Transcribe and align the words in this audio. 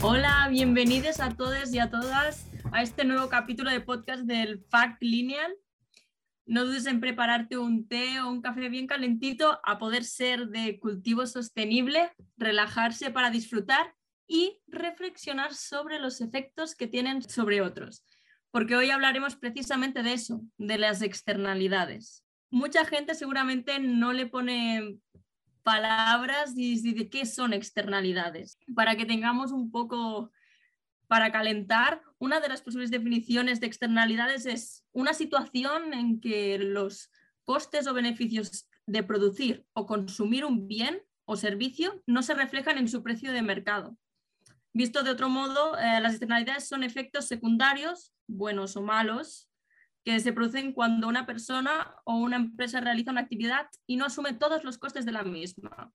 Hola, 0.00 0.46
bienvenidos 0.48 1.18
a 1.18 1.34
todos 1.34 1.74
y 1.74 1.80
a 1.80 1.90
todas 1.90 2.46
a 2.70 2.82
este 2.82 3.04
nuevo 3.04 3.28
capítulo 3.28 3.68
de 3.68 3.80
podcast 3.80 4.22
del 4.22 4.64
Fact 4.70 5.02
Lineal. 5.02 5.52
No 6.46 6.64
dudes 6.64 6.86
en 6.86 7.00
prepararte 7.00 7.58
un 7.58 7.88
té 7.88 8.20
o 8.20 8.28
un 8.28 8.40
café 8.40 8.68
bien 8.68 8.86
calentito, 8.86 9.58
a 9.64 9.78
poder 9.80 10.04
ser 10.04 10.50
de 10.50 10.78
cultivo 10.78 11.26
sostenible, 11.26 12.12
relajarse 12.36 13.10
para 13.10 13.30
disfrutar 13.30 13.92
y 14.28 14.60
reflexionar 14.68 15.52
sobre 15.52 15.98
los 15.98 16.20
efectos 16.20 16.76
que 16.76 16.86
tienen 16.86 17.20
sobre 17.20 17.60
otros. 17.60 18.06
Porque 18.52 18.76
hoy 18.76 18.90
hablaremos 18.90 19.34
precisamente 19.34 20.04
de 20.04 20.12
eso, 20.12 20.42
de 20.58 20.78
las 20.78 21.02
externalidades. 21.02 22.24
Mucha 22.50 22.84
gente 22.84 23.16
seguramente 23.16 23.80
no 23.80 24.12
le 24.12 24.26
pone 24.26 24.98
palabras 25.62 26.52
y 26.56 26.92
de 26.92 27.08
qué 27.08 27.26
son 27.26 27.52
externalidades. 27.52 28.58
Para 28.74 28.96
que 28.96 29.06
tengamos 29.06 29.52
un 29.52 29.70
poco 29.70 30.30
para 31.06 31.32
calentar, 31.32 32.02
una 32.18 32.40
de 32.40 32.48
las 32.48 32.62
posibles 32.62 32.90
definiciones 32.90 33.60
de 33.60 33.66
externalidades 33.66 34.46
es 34.46 34.84
una 34.92 35.14
situación 35.14 35.94
en 35.94 36.20
que 36.20 36.58
los 36.58 37.10
costes 37.44 37.86
o 37.86 37.94
beneficios 37.94 38.68
de 38.86 39.02
producir 39.02 39.66
o 39.72 39.86
consumir 39.86 40.44
un 40.44 40.68
bien 40.68 41.02
o 41.24 41.36
servicio 41.36 42.02
no 42.06 42.22
se 42.22 42.34
reflejan 42.34 42.78
en 42.78 42.88
su 42.88 43.02
precio 43.02 43.32
de 43.32 43.42
mercado. 43.42 43.96
Visto 44.72 45.02
de 45.02 45.10
otro 45.10 45.28
modo, 45.28 45.78
eh, 45.78 46.00
las 46.00 46.12
externalidades 46.12 46.68
son 46.68 46.82
efectos 46.82 47.26
secundarios, 47.26 48.12
buenos 48.26 48.76
o 48.76 48.82
malos, 48.82 49.47
que 50.08 50.20
se 50.20 50.32
producen 50.32 50.72
cuando 50.72 51.06
una 51.06 51.26
persona 51.26 51.94
o 52.04 52.14
una 52.14 52.36
empresa 52.36 52.80
realiza 52.80 53.10
una 53.10 53.20
actividad 53.20 53.66
y 53.86 53.96
no 53.96 54.06
asume 54.06 54.32
todos 54.32 54.64
los 54.64 54.78
costes 54.78 55.04
de 55.04 55.12
la 55.12 55.22
misma. 55.22 55.92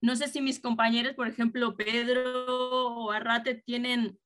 No 0.00 0.16
sé 0.16 0.26
si 0.26 0.40
mis 0.40 0.58
compañeros, 0.58 1.14
por 1.14 1.28
ejemplo, 1.28 1.76
Pedro 1.76 2.96
o 2.96 3.12
Arrate, 3.12 3.54
tienen 3.54 4.18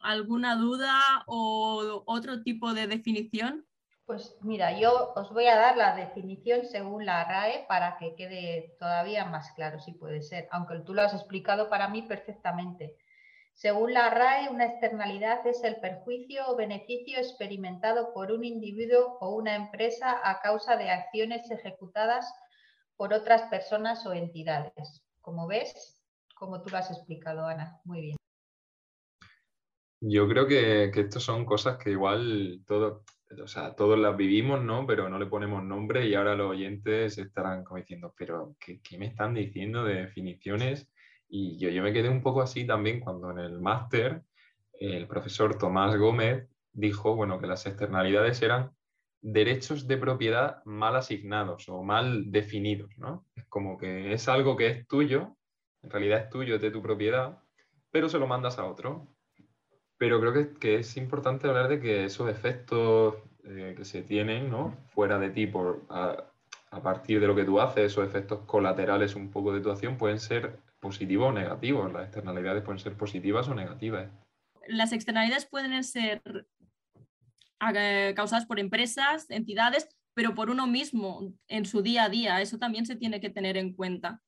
alguna 0.00 0.56
duda 0.56 1.22
o 1.28 2.02
otro 2.06 2.42
tipo 2.42 2.74
de 2.74 2.88
definición? 2.88 3.68
Pues 4.04 4.36
mira, 4.40 4.76
yo 4.80 5.12
os 5.14 5.32
voy 5.32 5.46
a 5.46 5.54
dar 5.54 5.76
la 5.76 5.94
definición 5.94 6.64
según 6.64 7.06
la 7.06 7.22
RAE 7.22 7.66
para 7.68 7.98
que 7.98 8.16
quede 8.16 8.74
todavía 8.80 9.26
más 9.26 9.52
claro 9.52 9.78
si 9.78 9.92
puede 9.92 10.22
ser, 10.22 10.48
aunque 10.50 10.80
tú 10.80 10.92
lo 10.92 11.02
has 11.02 11.14
explicado 11.14 11.70
para 11.70 11.86
mí 11.86 12.02
perfectamente. 12.02 12.96
Según 13.60 13.92
la 13.92 14.08
RAE, 14.08 14.48
una 14.48 14.64
externalidad 14.64 15.46
es 15.46 15.62
el 15.64 15.76
perjuicio 15.82 16.48
o 16.48 16.56
beneficio 16.56 17.18
experimentado 17.18 18.14
por 18.14 18.32
un 18.32 18.42
individuo 18.42 19.18
o 19.20 19.34
una 19.36 19.54
empresa 19.54 20.18
a 20.24 20.40
causa 20.40 20.78
de 20.78 20.88
acciones 20.88 21.50
ejecutadas 21.50 22.32
por 22.96 23.12
otras 23.12 23.42
personas 23.50 24.06
o 24.06 24.14
entidades. 24.14 25.04
Como 25.20 25.46
ves, 25.46 26.02
como 26.34 26.62
tú 26.62 26.70
lo 26.70 26.78
has 26.78 26.90
explicado, 26.90 27.44
Ana. 27.44 27.78
Muy 27.84 28.00
bien. 28.00 28.16
Yo 30.00 30.26
creo 30.26 30.46
que, 30.46 30.90
que 30.90 31.00
estas 31.02 31.22
son 31.22 31.44
cosas 31.44 31.76
que 31.76 31.90
igual 31.90 32.62
todos, 32.66 33.02
o 33.42 33.46
sea, 33.46 33.74
todos 33.74 33.98
las 33.98 34.16
vivimos, 34.16 34.64
¿no? 34.64 34.86
Pero 34.86 35.10
no 35.10 35.18
le 35.18 35.26
ponemos 35.26 35.62
nombre 35.62 36.06
y 36.06 36.14
ahora 36.14 36.34
los 36.34 36.52
oyentes 36.52 37.18
estarán 37.18 37.62
como 37.64 37.76
diciendo, 37.76 38.14
pero 38.16 38.56
¿qué, 38.58 38.80
qué 38.80 38.96
me 38.96 39.08
están 39.08 39.34
diciendo 39.34 39.84
de 39.84 39.96
definiciones? 39.96 40.90
Y 41.30 41.56
yo, 41.58 41.70
yo 41.70 41.82
me 41.82 41.92
quedé 41.92 42.08
un 42.08 42.22
poco 42.22 42.42
así 42.42 42.66
también 42.66 43.00
cuando 43.00 43.30
en 43.30 43.38
el 43.38 43.60
máster 43.60 44.22
el 44.80 45.06
profesor 45.06 45.56
Tomás 45.56 45.96
Gómez 45.96 46.48
dijo, 46.72 47.14
bueno, 47.14 47.40
que 47.40 47.46
las 47.46 47.66
externalidades 47.66 48.42
eran 48.42 48.72
derechos 49.20 49.86
de 49.86 49.98
propiedad 49.98 50.64
mal 50.64 50.96
asignados 50.96 51.68
o 51.68 51.82
mal 51.82 52.30
definidos, 52.30 52.90
¿no? 52.96 53.26
Es 53.36 53.44
como 53.46 53.76
que 53.76 54.12
es 54.12 54.28
algo 54.28 54.56
que 54.56 54.68
es 54.68 54.88
tuyo, 54.88 55.36
en 55.82 55.90
realidad 55.90 56.20
es 56.20 56.30
tuyo, 56.30 56.56
es 56.56 56.62
de 56.62 56.70
tu 56.70 56.82
propiedad, 56.82 57.38
pero 57.90 58.08
se 58.08 58.18
lo 58.18 58.26
mandas 58.26 58.58
a 58.58 58.64
otro. 58.64 59.06
Pero 59.98 60.18
creo 60.18 60.32
que, 60.32 60.58
que 60.58 60.76
es 60.76 60.96
importante 60.96 61.46
hablar 61.46 61.68
de 61.68 61.80
que 61.80 62.04
esos 62.06 62.30
efectos 62.30 63.16
eh, 63.44 63.74
que 63.76 63.84
se 63.84 64.02
tienen 64.02 64.50
¿no? 64.50 64.74
fuera 64.94 65.18
de 65.18 65.28
ti 65.30 65.46
por, 65.46 65.82
a, 65.90 66.24
a, 66.70 66.82
partir 66.82 67.20
de 67.20 67.26
lo 67.26 67.34
que 67.34 67.44
tú 67.44 67.60
haces, 67.60 67.92
esos 67.92 68.06
efectos 68.06 68.40
colaterales 68.46 69.14
un 69.14 69.30
poco 69.30 69.52
de 69.52 69.60
tu 69.60 69.70
acción 69.70 69.98
pueden 69.98 70.18
ser 70.18 70.58
positivos 70.80 71.28
o 71.28 71.32
negativos. 71.32 71.92
Las 71.92 72.04
externalidades 72.04 72.64
pueden 72.64 72.78
ser 72.80 72.96
positivas 72.96 73.48
o 73.48 73.54
negativas. 73.54 74.10
Las 74.66 74.92
externalidades 74.92 75.46
pueden 75.46 75.84
ser 75.84 76.22
eh, 77.74 78.12
causadas 78.16 78.46
por 78.46 78.58
empresas, 78.58 79.30
entidades, 79.30 79.88
pero 80.14 80.34
por 80.34 80.50
uno 80.50 80.66
mismo 80.66 81.32
en 81.48 81.66
su 81.66 81.82
día 81.82 82.04
a 82.04 82.08
día. 82.08 82.40
Eso 82.40 82.58
también 82.58 82.86
se 82.86 82.96
tiene 82.96 83.20
que 83.20 83.30
tener 83.30 83.56
en 83.56 83.74
cuenta. 83.74 84.22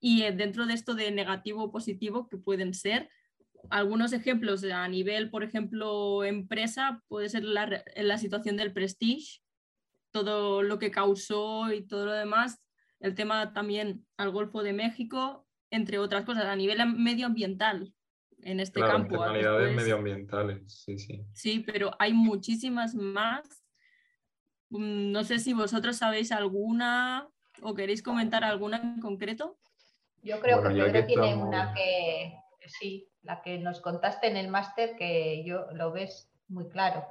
Y 0.00 0.22
eh, 0.22 0.32
dentro 0.32 0.66
de 0.66 0.74
esto 0.74 0.94
de 0.94 1.10
negativo 1.10 1.64
o 1.64 1.72
positivo 1.72 2.28
que 2.28 2.36
pueden 2.36 2.74
ser, 2.74 3.10
algunos 3.70 4.12
ejemplos 4.12 4.62
a 4.64 4.86
nivel, 4.88 5.30
por 5.30 5.42
ejemplo, 5.42 6.22
empresa, 6.24 7.02
puede 7.08 7.28
ser 7.28 7.44
la, 7.44 7.82
la 7.96 8.18
situación 8.18 8.56
del 8.56 8.72
prestige, 8.72 9.40
todo 10.10 10.62
lo 10.62 10.78
que 10.78 10.90
causó 10.90 11.72
y 11.72 11.86
todo 11.86 12.06
lo 12.06 12.12
demás, 12.12 12.62
el 13.00 13.14
tema 13.14 13.52
también 13.52 14.06
al 14.16 14.30
Golfo 14.30 14.62
de 14.62 14.72
México, 14.72 15.46
entre 15.74 15.98
otras 15.98 16.24
cosas, 16.24 16.46
a 16.46 16.56
nivel 16.56 16.78
medioambiental, 16.96 17.92
en 18.42 18.60
este 18.60 18.80
claro, 18.80 18.94
campo. 18.94 19.14
Externalidades 19.16 19.74
medioambientales, 19.74 20.62
sí, 20.72 20.98
sí. 20.98 21.24
Sí, 21.32 21.64
pero 21.66 21.90
hay 21.98 22.12
muchísimas 22.12 22.94
más. 22.94 23.64
Mm, 24.70 25.12
no 25.12 25.24
sé 25.24 25.38
si 25.38 25.52
vosotros 25.52 25.96
sabéis 25.96 26.32
alguna 26.32 27.28
o 27.62 27.74
queréis 27.74 28.02
comentar 28.02 28.44
alguna 28.44 28.76
en 28.78 29.00
concreto. 29.00 29.58
Yo 30.22 30.40
creo 30.40 30.60
bueno, 30.60 30.74
que 30.74 30.90
Pedro 30.90 31.06
tiene 31.06 31.28
estamos... 31.30 31.48
una 31.48 31.74
que, 31.74 32.34
sí, 32.66 33.08
la 33.22 33.42
que 33.42 33.58
nos 33.58 33.80
contaste 33.80 34.28
en 34.28 34.36
el 34.36 34.48
máster 34.48 34.96
que 34.96 35.44
yo 35.44 35.66
lo 35.72 35.92
ves 35.92 36.30
muy 36.48 36.68
claro. 36.68 37.04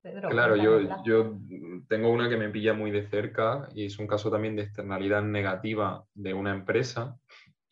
Pedro, 0.00 0.30
claro, 0.30 0.56
yo, 0.56 0.80
yo, 1.04 1.38
tengo 1.88 2.10
una 2.10 2.28
que 2.28 2.36
me 2.36 2.48
pilla 2.48 2.74
muy 2.74 2.90
de 2.90 3.08
cerca 3.08 3.68
y 3.72 3.86
es 3.86 4.00
un 4.00 4.08
caso 4.08 4.32
también 4.32 4.56
de 4.56 4.62
externalidad 4.62 5.22
negativa 5.22 6.04
de 6.14 6.34
una 6.34 6.50
empresa 6.50 7.20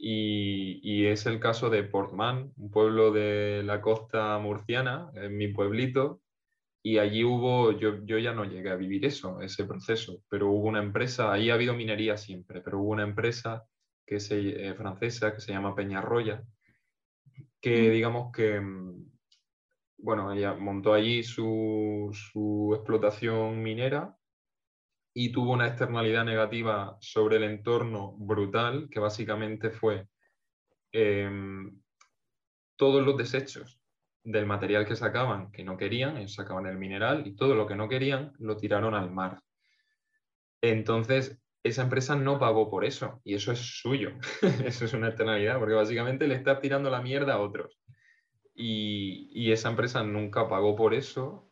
y, 0.02 0.80
y 0.82 1.06
es 1.06 1.26
el 1.26 1.38
caso 1.40 1.68
de 1.68 1.84
Portman, 1.84 2.52
un 2.56 2.70
pueblo 2.70 3.12
de 3.12 3.62
la 3.62 3.82
costa 3.82 4.38
murciana, 4.38 5.10
en 5.14 5.36
mi 5.36 5.48
pueblito, 5.48 6.22
y 6.82 6.98
allí 6.98 7.24
hubo, 7.24 7.72
yo, 7.72 8.02
yo 8.04 8.18
ya 8.18 8.32
no 8.32 8.44
llegué 8.44 8.70
a 8.70 8.76
vivir 8.76 9.04
eso, 9.04 9.42
ese 9.42 9.64
proceso, 9.64 10.22
pero 10.30 10.50
hubo 10.50 10.66
una 10.68 10.82
empresa, 10.82 11.30
ahí 11.30 11.50
ha 11.50 11.54
habido 11.54 11.74
minería 11.74 12.16
siempre, 12.16 12.62
pero 12.62 12.80
hubo 12.80 12.90
una 12.90 13.02
empresa 13.02 13.66
que 14.06 14.16
es 14.16 14.30
eh, 14.30 14.74
francesa 14.74 15.34
que 15.34 15.40
se 15.40 15.52
llama 15.52 15.74
Peñarroya, 15.74 16.42
que 17.60 17.90
digamos 17.90 18.32
que, 18.32 18.58
mm, 18.58 19.04
bueno, 19.98 20.32
ella 20.32 20.54
montó 20.54 20.94
allí 20.94 21.22
su, 21.22 22.10
su, 22.12 22.72
explotación 22.74 23.62
minera 23.62 24.16
y 25.12 25.32
tuvo 25.32 25.52
una 25.52 25.66
externalidad 25.66 26.24
negativa 26.24 26.96
sobre 27.00 27.36
el 27.36 27.44
entorno 27.44 28.14
brutal, 28.18 28.88
que 28.90 29.00
básicamente 29.00 29.70
fue 29.70 30.06
eh, 30.92 31.30
todos 32.76 33.04
los 33.04 33.16
desechos 33.16 33.80
del 34.22 34.46
material 34.46 34.86
que 34.86 34.96
sacaban, 34.96 35.50
que 35.50 35.64
no 35.64 35.76
querían, 35.76 36.28
sacaban 36.28 36.66
el 36.66 36.78
mineral 36.78 37.26
y 37.26 37.34
todo 37.34 37.54
lo 37.54 37.66
que 37.66 37.74
no 37.74 37.88
querían 37.88 38.32
lo 38.38 38.56
tiraron 38.56 38.94
al 38.94 39.10
mar. 39.10 39.42
Entonces, 40.60 41.40
esa 41.62 41.82
empresa 41.82 42.16
no 42.16 42.38
pagó 42.38 42.70
por 42.70 42.84
eso 42.84 43.20
y 43.24 43.34
eso 43.34 43.52
es 43.52 43.58
suyo. 43.58 44.12
eso 44.64 44.84
es 44.84 44.92
una 44.92 45.08
externalidad 45.08 45.58
porque 45.58 45.74
básicamente 45.74 46.26
le 46.26 46.34
está 46.34 46.60
tirando 46.60 46.90
la 46.90 47.02
mierda 47.02 47.34
a 47.34 47.40
otros. 47.40 47.78
Y, 48.54 49.50
esa 49.52 49.70
empresa 49.70 50.02
nunca 50.02 50.48
pagó 50.48 50.76
por 50.76 50.94
eso 50.94 51.49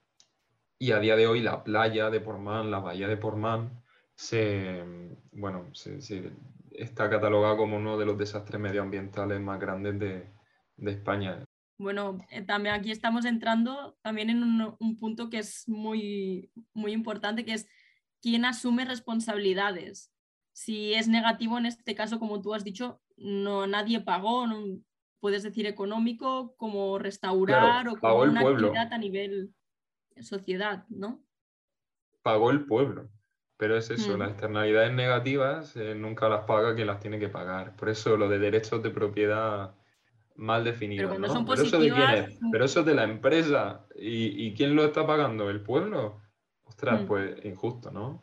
y 0.79 0.93
a 0.93 1.01
día 1.01 1.17
de 1.17 1.27
hoy 1.27 1.41
la 1.41 1.65
playa 1.65 2.11
de 2.11 2.21
Portman, 2.21 2.71
la 2.71 2.79
bahía 2.79 3.09
de 3.09 3.17
Portman, 3.17 3.83
se, 4.15 4.85
bueno, 5.33 5.69
se, 5.75 6.01
se 6.01 6.33
está 6.73 7.11
catalogada 7.11 7.57
como 7.57 7.77
uno 7.77 7.99
de 7.99 8.07
los 8.07 8.19
desastres 8.19 8.61
medioambientales 8.61 9.41
más 9.41 9.59
grandes 9.59 9.99
de, 9.99 10.31
de 10.77 10.91
España. 10.91 11.45
Bueno, 11.79 12.19
eh, 12.31 12.43
también 12.43 12.75
aquí 12.75 12.91
estamos 12.91 13.25
entrando 13.25 13.97
también 14.03 14.31
en 14.31 14.43
un, 14.43 14.77
un 14.79 14.97
punto 14.97 15.31
que 15.31 15.39
es 15.39 15.69
muy, 15.69 16.51
muy 16.75 16.93
importante, 16.93 17.45
que 17.45 17.55
es 17.55 17.69
quién 18.21 18.45
asume 18.45 18.85
responsabilidades. 18.85 20.13
Si 20.53 20.95
es 20.95 21.07
negativo 21.07 21.59
en 21.59 21.67
este 21.67 21.95
caso, 21.95 22.19
como 22.19 22.41
tú 22.41 22.55
has 22.55 22.65
dicho, 22.65 23.01
no 23.17 23.67
nadie 23.69 24.01
pagó, 24.01 24.47
no, 24.49 24.81
puedes 25.21 25.43
decir 25.43 25.67
económico, 25.67 26.55
como 26.57 26.99
restaurar 26.99 27.85
claro, 27.85 27.93
o 27.93 27.99
como 28.01 28.23
una 28.23 28.41
pueblo. 28.41 28.69
actividad 28.69 28.93
a 28.93 28.99
nivel 28.99 29.55
sociedad, 30.23 30.85
¿no? 30.89 31.25
Pagó 32.23 32.51
el 32.51 32.67
pueblo. 32.67 33.09
Pero 33.57 33.77
es 33.77 33.91
eso, 33.91 34.17
Mm. 34.17 34.21
las 34.21 34.31
externalidades 34.31 34.93
negativas 34.93 35.75
eh, 35.77 35.95
nunca 35.95 36.29
las 36.29 36.45
paga 36.45 36.75
quien 36.77 36.87
las 36.87 37.01
tiene 37.01 37.19
que 37.19 37.29
pagar. 37.29 37.75
Por 37.77 37.89
eso 37.89 38.17
lo 38.17 38.29
de 38.29 38.39
derechos 38.39 38.83
de 38.83 38.91
propiedad 38.91 39.75
mal 40.37 40.63
definidos. 40.63 41.09
cuando 41.09 41.27
¿no? 41.27 41.35
son 41.35 41.45
Pero 41.45 41.63
eso 41.63 41.79
de 41.81 41.91
quién 41.91 42.11
es? 42.11 42.39
Pero 42.53 42.65
eso 42.65 42.81
es 42.81 42.87
de 42.87 42.95
la 42.95 43.03
empresa. 43.05 43.87
¿Y, 43.97 44.47
y 44.47 44.55
quién 44.55 44.77
lo 44.77 44.85
está 44.85 45.05
pagando? 45.07 45.51
¿El 45.51 45.63
pueblo? 45.63 46.21
Ostras, 46.65 47.03
Mm. 47.03 47.07
pues 47.07 47.45
injusto, 47.45 47.91
¿no? 47.91 48.23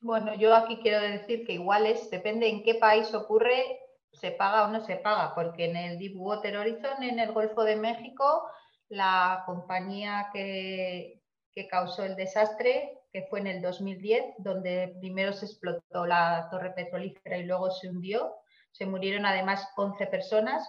Bueno, 0.00 0.34
yo 0.36 0.54
aquí 0.54 0.78
quiero 0.80 1.00
decir 1.00 1.44
que 1.44 1.54
igual 1.54 1.86
es, 1.86 2.08
depende 2.10 2.48
en 2.48 2.62
qué 2.62 2.76
país 2.76 3.12
ocurre, 3.14 3.80
se 4.12 4.30
paga 4.30 4.68
o 4.68 4.70
no 4.70 4.80
se 4.80 4.96
paga, 4.96 5.34
porque 5.34 5.64
en 5.70 5.76
el 5.76 5.98
Deepwater 5.98 6.56
Horizon, 6.56 7.02
en 7.02 7.18
el 7.18 7.32
Golfo 7.32 7.64
de 7.64 7.74
México, 7.74 8.44
la 8.88 9.42
compañía 9.46 10.30
que, 10.32 11.22
que 11.52 11.68
causó 11.68 12.04
el 12.04 12.16
desastre, 12.16 12.98
que 13.12 13.22
fue 13.24 13.40
en 13.40 13.48
el 13.48 13.62
2010, 13.62 14.34
donde 14.38 14.96
primero 15.00 15.32
se 15.32 15.46
explotó 15.46 16.06
la 16.06 16.48
torre 16.50 16.70
petrolífera 16.70 17.38
y 17.38 17.44
luego 17.44 17.70
se 17.70 17.88
hundió, 17.88 18.34
se 18.70 18.86
murieron 18.86 19.26
además 19.26 19.68
11 19.76 20.06
personas 20.06 20.68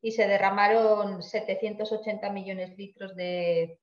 y 0.00 0.12
se 0.12 0.26
derramaron 0.26 1.22
780 1.22 2.30
millones 2.30 2.70
de 2.70 2.76
litros 2.76 3.16
de, 3.16 3.80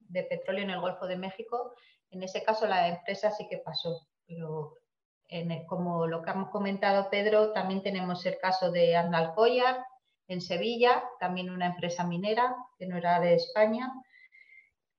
de 0.00 0.22
petróleo 0.24 0.64
en 0.64 0.70
el 0.70 0.80
Golfo 0.80 1.06
de 1.06 1.16
México. 1.16 1.74
En 2.10 2.22
ese 2.22 2.42
caso 2.42 2.66
la 2.66 2.88
empresa 2.88 3.30
sí 3.30 3.48
que 3.48 3.58
pasó, 3.58 4.06
como 5.66 6.06
lo 6.06 6.22
que 6.22 6.30
hemos 6.30 6.50
comentado 6.50 7.10
Pedro, 7.10 7.52
también 7.52 7.82
tenemos 7.82 8.24
el 8.26 8.38
caso 8.38 8.70
de 8.70 8.96
Andalcoya 8.96 9.84
en 10.28 10.40
Sevilla, 10.40 11.02
también 11.20 11.50
una 11.50 11.66
empresa 11.66 12.06
minera 12.06 12.54
que 12.78 12.86
no 12.86 12.96
era 12.96 13.20
de 13.20 13.34
España. 13.34 13.92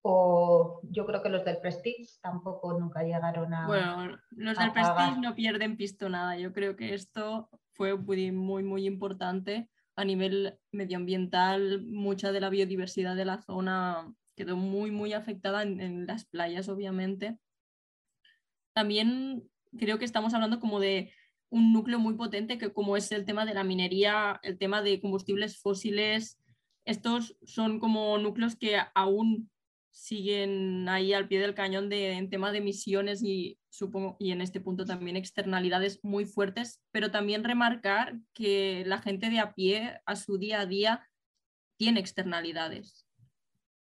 O 0.02 0.80
yo 0.84 1.06
creo 1.06 1.22
que 1.22 1.30
los 1.30 1.44
del 1.44 1.58
Prestige 1.58 2.08
tampoco 2.22 2.80
nunca 2.80 3.04
llegaron 3.04 3.54
a. 3.54 3.68
Bueno, 3.68 4.18
los 4.32 4.58
del 4.58 4.72
Prestige 4.72 5.20
no 5.20 5.36
pierden 5.36 5.76
pisto 5.76 6.08
nada. 6.08 6.38
Yo 6.38 6.54
creo 6.54 6.76
que 6.76 6.94
esto 6.94 7.50
fue 7.74 7.98
muy, 7.98 8.32
muy, 8.32 8.64
muy 8.64 8.86
importante 8.86 9.70
a 9.96 10.06
nivel 10.06 10.58
medioambiental. 10.72 11.84
Mucha 11.86 12.32
de 12.32 12.40
la 12.40 12.50
biodiversidad 12.50 13.16
de 13.16 13.26
la 13.26 13.42
zona 13.42 14.14
quedó 14.36 14.56
muy, 14.56 14.92
muy 14.92 15.14
afectada 15.14 15.64
en, 15.64 15.82
en 15.82 16.08
las 16.08 16.26
playas, 16.26 16.70
obviamente. 16.70 17.38
También 18.74 19.50
creo 19.78 20.00
que 20.00 20.06
estamos 20.06 20.34
hablando 20.34 20.60
como 20.60 20.80
de 20.80 21.12
un 21.50 21.74
núcleo 21.74 22.00
muy 22.00 22.16
potente 22.16 22.58
que 22.58 22.74
como 22.74 22.98
es 22.98 23.12
el 23.12 23.26
tema 23.26 23.46
de 23.46 23.54
la 23.54 23.64
minería, 23.64 24.40
el 24.44 24.58
tema 24.58 24.82
de 24.82 25.00
combustibles 25.00 25.60
fósiles, 25.60 26.40
estos 26.86 27.38
son 27.44 27.80
como 27.80 28.18
núcleos 28.18 28.56
que 28.56 28.78
aún 28.96 29.50
siguen 29.92 30.88
ahí 30.90 31.14
al 31.14 31.28
pie 31.28 31.40
del 31.40 31.56
cañón 31.56 31.90
de, 31.90 32.12
en 32.12 32.30
tema 32.30 32.52
de 32.52 32.60
emisiones 32.60 33.24
y 33.24 33.58
supongo 33.70 34.16
y 34.20 34.32
en 34.32 34.42
este 34.42 34.62
punto 34.62 34.86
también 34.86 35.18
externalidades 35.18 36.00
muy 36.04 36.26
fuertes, 36.26 36.82
pero 36.92 37.12
también 37.12 37.44
remarcar 37.44 38.20
que 38.34 38.84
la 38.86 39.00
gente 39.00 39.30
de 39.30 39.40
a 39.40 39.54
pie 39.54 40.00
a 40.06 40.16
su 40.16 40.38
día 40.38 40.62
a 40.62 40.66
día 40.66 41.10
tiene 41.78 42.00
externalidades, 42.00 43.08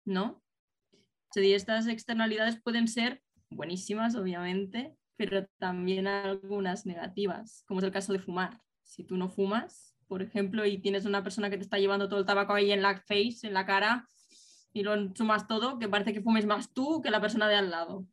¿no? 0.05 0.43
estas 1.35 1.87
externalidades 1.87 2.61
pueden 2.62 2.88
ser 2.88 3.23
buenísimas, 3.49 4.14
obviamente, 4.17 4.94
pero 5.17 5.47
también 5.59 6.06
algunas 6.06 6.87
negativas, 6.87 7.64
como 7.67 7.81
es 7.81 7.85
el 7.85 7.93
caso 7.93 8.12
de 8.12 8.19
fumar. 8.19 8.61
Si 8.82 9.05
tú 9.05 9.17
no 9.17 9.29
fumas, 9.29 9.97
por 10.09 10.23
ejemplo, 10.23 10.67
y 10.67 10.79
tienes 10.79 11.05
una 11.05 11.23
persona 11.23 11.50
que 11.50 11.56
te 11.56 11.62
está 11.62 11.79
llevando 11.79 12.09
todo 12.09 12.20
el 12.20 12.26
tabaco 12.26 12.55
ahí 12.55 12.73
en 12.73 12.82
la 12.82 12.97
face, 13.00 13.41
en 13.44 13.55
la 13.55 13.64
cara, 13.64 14.06
y 14.73 14.82
lo 14.82 15.14
sumas 15.14 15.47
todo, 15.47 15.79
que 15.79 15.88
parece 15.88 16.12
que 16.12 16.23
fumes 16.23 16.47
más 16.47 16.73
tú 16.73 17.00
que 17.03 17.11
la 17.11 17.20
persona 17.20 17.49
de 17.49 17.56
al 17.56 17.70
lado. 17.70 18.06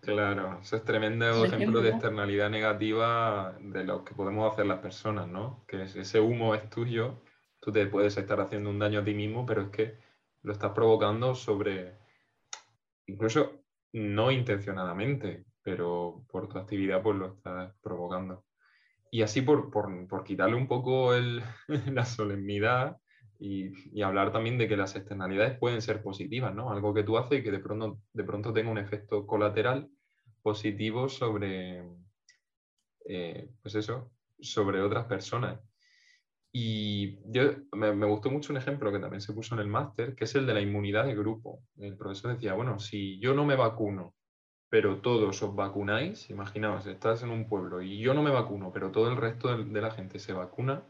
Claro, 0.00 0.60
eso 0.60 0.76
es 0.76 0.84
tremendo 0.84 1.44
ejemplo, 1.44 1.80
de 1.80 1.90
externalidad 1.90 2.50
negativa 2.50 3.56
de 3.60 3.84
lo 3.84 4.04
que 4.04 4.14
podemos 4.14 4.52
hacer 4.52 4.66
las 4.66 4.80
personas, 4.80 5.26
¿no? 5.26 5.64
Que 5.66 5.82
ese 5.84 6.20
humo 6.20 6.54
es 6.54 6.68
tuyo, 6.68 7.22
tú 7.60 7.72
te 7.72 7.86
puedes 7.86 8.16
estar 8.16 8.40
haciendo 8.40 8.68
un 8.68 8.78
daño 8.78 9.00
a 9.00 9.04
ti 9.04 9.14
mismo, 9.14 9.46
pero 9.46 9.62
es 9.62 9.70
que 9.70 9.98
lo 10.42 10.52
estás 10.52 10.72
provocando 10.72 11.34
sobre, 11.34 11.98
incluso 13.06 13.64
no 13.92 14.30
intencionadamente, 14.30 15.46
pero 15.62 16.24
por 16.30 16.48
tu 16.48 16.58
actividad 16.58 17.02
pues 17.02 17.16
lo 17.16 17.34
estás 17.34 17.74
provocando. 17.82 18.44
Y 19.10 19.22
así 19.22 19.42
por, 19.42 19.70
por, 19.70 20.24
quitarle 20.24 20.54
un 20.54 20.68
poco 20.68 21.14
el, 21.14 21.42
la 21.92 22.04
solemnidad 22.04 22.96
y, 23.38 24.02
hablar 24.02 24.32
también 24.32 24.58
de 24.58 24.68
que 24.68 24.76
las 24.76 24.94
externalidades 24.94 25.58
pueden 25.58 25.82
ser 25.82 26.02
positivas, 26.02 26.54
¿no? 26.54 26.70
Algo 26.70 26.94
que 26.94 27.02
tú 27.02 27.18
haces 27.18 27.40
y 27.40 27.42
que 27.42 27.50
de 27.50 27.58
pronto, 27.58 28.00
de 28.12 28.24
pronto 28.24 28.52
tenga 28.52 28.70
un 28.70 28.78
efecto 28.78 29.26
colateral 29.26 29.88
positivo 30.42 31.08
sobre, 31.08 31.82
eh, 33.06 33.50
pues 33.62 33.74
eso, 33.74 34.12
sobre 34.40 34.80
otras 34.80 35.06
personas. 35.06 35.60
Y 36.52 37.18
yo, 37.30 37.52
me, 37.72 37.92
me, 37.94 38.06
gustó 38.06 38.30
mucho 38.30 38.52
un 38.52 38.58
ejemplo 38.58 38.92
que 38.92 38.98
también 38.98 39.20
se 39.20 39.32
puso 39.32 39.54
en 39.54 39.60
el 39.60 39.68
máster, 39.68 40.14
que 40.14 40.24
es 40.24 40.34
el 40.34 40.46
de 40.46 40.54
la 40.54 40.60
inmunidad 40.60 41.06
de 41.06 41.14
grupo. 41.14 41.62
El 41.78 41.96
profesor 41.96 42.34
decía, 42.34 42.54
bueno, 42.54 42.78
si 42.78 43.18
yo 43.20 43.34
no 43.34 43.44
me 43.44 43.56
vacuno 43.56 44.14
pero 44.70 44.98
todos 44.98 45.42
os 45.42 45.54
vacunáis, 45.54 46.30
imaginaos, 46.30 46.86
estás 46.86 47.24
en 47.24 47.30
un 47.30 47.48
pueblo 47.48 47.82
y 47.82 47.98
yo 47.98 48.14
no 48.14 48.22
me 48.22 48.30
vacuno, 48.30 48.72
pero 48.72 48.92
todo 48.92 49.10
el 49.10 49.16
resto 49.16 49.56
de, 49.56 49.80
la 49.80 49.90
gente 49.90 50.20
se 50.20 50.32
vacuna, 50.32 50.84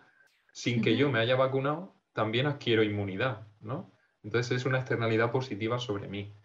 sin 0.52 0.82
que 0.82 0.96
yo 0.98 1.10
me 1.10 1.18
haya 1.18 1.34
vacunado, 1.34 1.96
también 2.12 2.46
adquiero 2.46 2.82
inmunidad, 2.82 3.48
¿no? 3.60 3.90
Entonces 4.22 4.58
es 4.58 4.66
una 4.66 4.78
externalidad 4.78 5.32
positiva 5.32 5.78
sobre 5.78 6.08
mí. 6.08 6.36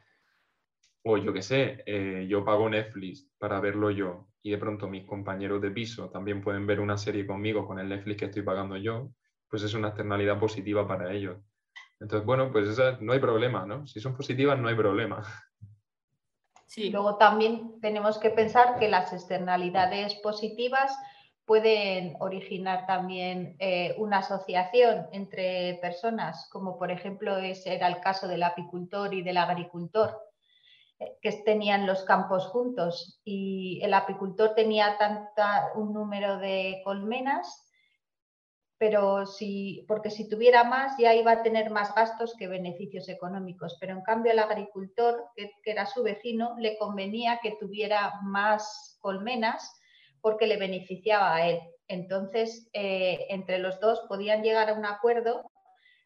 O 1.04 1.18
yo 1.18 1.34
qué 1.34 1.42
sé, 1.42 1.84
eh, 1.86 2.26
yo 2.30 2.46
pago 2.46 2.70
Netflix 2.70 3.30
para 3.38 3.60
verlo 3.60 3.92
yo 3.92 4.28
y 4.42 4.52
de 4.52 4.58
pronto 4.58 4.88
mis 4.88 5.06
compañeros 5.06 5.62
de 5.62 5.72
piso 5.72 6.10
también 6.10 6.42
pueden 6.42 6.66
ver 6.66 6.80
una 6.80 6.98
serie 6.98 7.28
conmigo 7.28 7.68
con 7.68 7.80
el 7.80 7.90
Netflix 7.90 8.18
que 8.18 8.26
estoy 8.26 8.44
pagando 8.44 8.78
yo, 8.78 9.12
pues 9.50 9.62
es 9.64 9.74
una 9.74 9.90
externalidad 9.90 10.40
positiva 10.40 10.88
para 10.88 11.12
ellos. 11.12 11.38
Entonces, 12.00 12.26
bueno, 12.26 12.52
pues 12.52 12.78
no 13.02 13.14
hay 13.14 13.20
problema, 13.20 13.66
¿no? 13.66 13.86
Si 13.88 14.00
son 14.00 14.16
positivas, 14.16 14.58
no 14.60 14.70
hay 14.70 14.76
problema. 14.76 15.22
Luego 16.92 17.18
también 17.18 17.80
tenemos 17.80 18.18
que 18.18 18.30
pensar 18.30 18.78
que 18.80 18.90
las 18.90 19.14
externalidades 19.14 20.16
positivas 20.16 20.98
pueden 21.45 22.16
originar 22.19 22.88
también 22.88 23.56
eh, 23.60 23.95
una 23.98 24.18
asociación 24.19 25.07
entre 25.12 25.78
personas, 25.81 26.50
como 26.52 26.78
por 26.78 26.92
ejemplo 26.92 27.38
ese 27.38 27.76
era 27.76 27.88
el 27.88 28.00
caso 28.02 28.28
del 28.28 28.44
apicultor 28.44 29.14
y 29.14 29.22
del 29.22 29.38
agricultor, 29.38 30.19
eh, 31.00 31.18
que 31.22 31.31
tenían 31.44 31.86
los 31.86 32.04
campos 32.04 32.48
juntos. 32.48 33.22
Y 33.24 33.80
el 33.84 33.94
apicultor 33.94 34.56
tenía 34.56 34.98
tanta, 34.98 35.72
un 35.76 35.94
número 35.94 36.38
de 36.40 36.81
colmenas 36.84 37.65
pero 38.78 39.26
si, 39.26 39.86
porque 39.88 40.10
si 40.10 40.28
tuviera 40.28 40.64
más 40.64 40.98
ya 41.00 41.14
iba 41.14 41.32
a 41.32 41.44
tener 41.44 41.70
más 41.70 41.94
gastos 41.96 42.36
que 42.38 42.48
beneficios 42.48 43.08
económicos. 43.08 43.78
Pero 43.80 43.94
en 43.94 44.02
cambio 44.02 44.32
el 44.32 44.40
agricultor, 44.40 45.26
que, 45.36 45.52
era 45.64 45.86
su 45.86 46.04
vecino, 46.04 46.56
le 46.60 46.78
convenía 46.78 47.40
que 47.42 47.56
tuviera 47.60 48.20
más 48.24 48.98
colmenas 49.02 49.80
porque 50.22 50.48
le 50.48 50.58
beneficiaba 50.58 51.36
a 51.36 51.48
él. 51.48 51.60
Entonces, 51.88 52.68
eh, 52.74 53.28
entre 53.30 53.60
los 53.60 53.80
dos 53.80 54.02
podían 54.10 54.44
llegar 54.44 54.70
a 54.70 54.74
un 54.74 54.86
acuerdo 54.86 55.52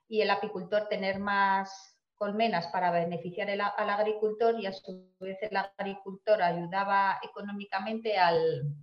y 0.08 0.22
el 0.22 0.30
apicultor 0.30 0.88
tener 0.90 1.20
más 1.20 1.96
colmenas 2.16 2.68
para 2.68 2.92
beneficiar 2.92 3.50
al 3.50 3.90
agricultor 3.90 4.60
y 4.60 4.66
a 4.66 4.74
su 4.74 5.10
vez 5.22 5.38
el 5.42 5.56
agricultor 5.56 6.42
ayudaba 6.42 7.18
económicamente 7.24 8.18
al, 8.18 8.76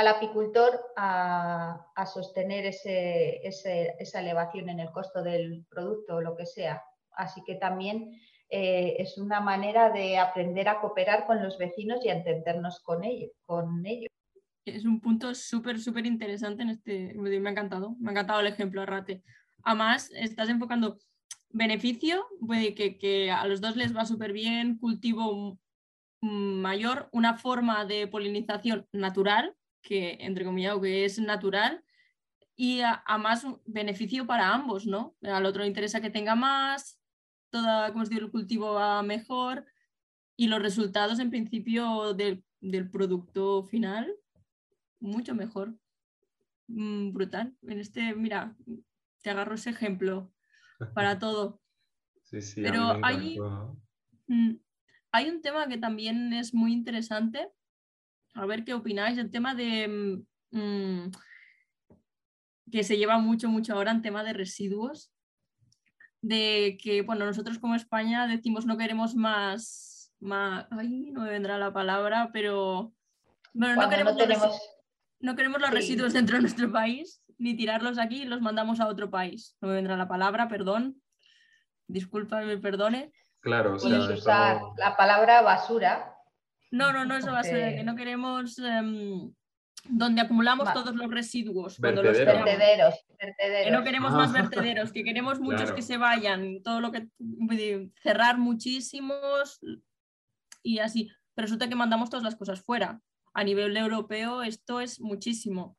al 0.00 0.08
apicultor 0.08 0.80
a, 0.96 1.86
sostener 2.06 2.64
esa 2.64 4.20
elevación 4.20 4.70
en 4.70 4.80
el 4.80 4.90
costo 4.90 5.22
del 5.22 5.66
producto 5.68 6.16
o 6.16 6.20
lo 6.22 6.34
que 6.36 6.46
sea. 6.46 6.82
Así 7.12 7.42
que 7.44 7.56
también 7.56 8.18
eh, 8.48 8.96
es 8.98 9.18
una 9.18 9.40
manera 9.40 9.90
de 9.90 10.16
aprender 10.16 10.70
a 10.70 10.80
cooperar 10.80 11.26
con 11.26 11.42
los 11.42 11.58
vecinos 11.58 12.02
y 12.02 12.08
a 12.08 12.14
entendernos 12.14 12.80
con 12.80 13.04
ellos. 13.04 13.30
Con. 13.44 13.84
Es 14.64 14.86
un 14.86 15.02
punto 15.02 15.34
súper, 15.34 15.78
súper 15.78 16.06
interesante 16.06 16.62
en 16.62 16.70
este. 16.70 17.12
Me 17.14 17.36
ha 17.36 17.50
encantado, 17.50 17.94
me 18.00 18.08
ha 18.08 18.12
encantado 18.12 18.40
el 18.40 18.46
ejemplo, 18.46 18.80
Arrate. 18.80 19.22
Además, 19.64 20.10
estás 20.14 20.48
enfocando 20.48 20.96
beneficio, 21.50 22.26
puede 22.46 22.74
que, 22.74 22.96
que 22.96 23.30
a 23.30 23.46
los 23.46 23.60
dos 23.60 23.76
les 23.76 23.94
va 23.94 24.06
súper 24.06 24.32
bien, 24.32 24.78
cultivo 24.78 25.58
mayor, 26.22 27.10
una 27.12 27.36
forma 27.36 27.84
de 27.84 28.06
polinización 28.06 28.86
natural, 28.92 29.54
que, 29.82 30.18
entre 30.20 30.44
comillas, 30.44 30.78
que 30.80 31.04
es 31.04 31.18
natural 31.18 31.84
y 32.56 32.82
a, 32.82 33.02
más 33.18 33.46
beneficio 33.64 34.26
para 34.26 34.52
ambos, 34.52 34.86
¿no? 34.86 35.16
Al 35.22 35.46
otro 35.46 35.62
le 35.62 35.68
interesa 35.68 36.00
que 36.00 36.10
tenga 36.10 36.34
más, 36.34 37.00
toda, 37.48 37.90
como 37.92 38.04
el 38.04 38.30
cultivo 38.30 38.74
va 38.74 39.02
mejor 39.02 39.64
y 40.36 40.46
los 40.46 40.60
resultados 40.60 41.18
en 41.20 41.30
principio 41.30 42.12
del, 42.14 42.44
producto 42.90 43.62
final 43.64 44.14
mucho 45.00 45.34
mejor. 45.34 45.74
Mm, 46.68 47.12
brutal. 47.12 47.56
En 47.62 47.80
este, 47.80 48.14
mira, 48.14 48.54
te 49.22 49.30
agarro 49.30 49.54
ese 49.54 49.70
ejemplo 49.70 50.30
para 50.94 51.18
todo. 51.18 51.62
Sí, 52.24 52.42
sí, 52.42 52.62
Pero 52.62 52.98
hay, 53.02 53.38
mm, 54.26 54.52
hay 55.12 55.30
un 55.30 55.40
tema 55.40 55.66
que 55.66 55.78
también 55.78 56.32
es 56.34 56.52
muy 56.54 56.72
interesante 56.72 57.50
a 58.34 58.46
ver 58.46 58.64
qué 58.64 58.74
opináis, 58.74 59.18
el 59.18 59.30
tema 59.30 59.54
de 59.54 60.24
mm, 60.52 60.58
mm, 60.58 61.10
que 62.70 62.84
se 62.84 62.96
lleva 62.96 63.18
mucho, 63.18 63.48
mucho 63.48 63.74
ahora 63.74 63.90
en 63.90 64.02
tema 64.02 64.22
de 64.24 64.32
residuos, 64.32 65.12
de 66.22 66.78
que, 66.82 67.02
bueno, 67.02 67.24
nosotros 67.24 67.58
como 67.58 67.74
España 67.74 68.26
decimos 68.26 68.66
no 68.66 68.76
queremos 68.76 69.14
más, 69.14 70.12
más 70.20 70.66
ay, 70.70 71.10
no 71.12 71.22
me 71.22 71.30
vendrá 71.30 71.58
la 71.58 71.72
palabra, 71.72 72.30
pero 72.32 72.92
bueno, 73.52 73.82
no 73.82 73.88
queremos, 73.88 74.14
los, 74.16 74.60
no 75.20 75.34
queremos 75.34 75.60
los 75.60 75.70
residuos 75.70 76.12
dentro 76.12 76.36
de 76.36 76.42
nuestro 76.42 76.70
país 76.70 77.22
ni 77.40 77.56
tirarlos 77.56 77.98
aquí 77.98 78.22
y 78.22 78.26
los 78.26 78.42
mandamos 78.42 78.80
a 78.80 78.86
otro 78.86 79.10
país. 79.10 79.56
No 79.62 79.68
me 79.68 79.74
vendrá 79.74 79.96
la 79.96 80.06
palabra, 80.06 80.46
perdón. 80.46 81.00
Disculpa, 81.88 82.42
me 82.42 82.58
perdone. 82.58 83.12
Claro, 83.40 83.74
o 83.74 83.78
sea, 83.78 83.98
usar 83.98 84.60
la 84.76 84.94
palabra 84.96 85.40
basura. 85.40 86.14
No, 86.70 86.92
no, 86.92 87.04
no 87.04 87.16
es 87.16 87.26
basura, 87.26 87.74
que 87.74 87.84
no 87.84 87.96
queremos 87.96 88.58
em, 88.58 89.32
donde 89.88 90.20
acumulamos 90.20 90.72
todos 90.72 90.94
los 90.94 91.10
residuos. 91.10 91.78
Cuando 91.78 92.02
los 92.02 92.16
vertederos, 92.16 92.94
Que 93.18 93.70
no 93.70 93.82
queremos 93.82 94.12
más 94.12 94.30
ah. 94.30 94.42
vertederos, 94.42 94.92
que 94.92 95.04
queremos 95.04 95.40
muchos 95.40 95.72
que 95.72 95.82
se 95.82 95.96
vayan, 95.96 96.62
todo 96.62 96.80
lo 96.80 96.92
que 96.92 97.08
cerrar 98.02 98.38
muchísimos 98.38 99.60
y 100.62 100.78
así. 100.78 101.10
Pero 101.34 101.46
resulta 101.46 101.68
que 101.68 101.74
mandamos 101.74 102.10
todas 102.10 102.24
las 102.24 102.36
cosas 102.36 102.60
fuera. 102.60 103.00
A 103.32 103.44
nivel 103.44 103.76
europeo 103.76 104.42
esto 104.42 104.80
es 104.80 105.00
muchísimo. 105.00 105.76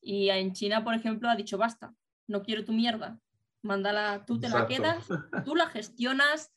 Y 0.00 0.30
en 0.30 0.52
China, 0.52 0.84
por 0.84 0.94
ejemplo, 0.94 1.28
ha 1.28 1.36
dicho 1.36 1.58
basta, 1.58 1.94
no 2.26 2.42
quiero 2.42 2.64
tu 2.64 2.72
mierda. 2.72 3.18
Mándala, 3.62 4.24
tú 4.24 4.38
te 4.38 4.48
la 4.48 4.66
quedas, 4.66 5.08
tú 5.44 5.56
la 5.56 5.66
gestionas 5.66 6.52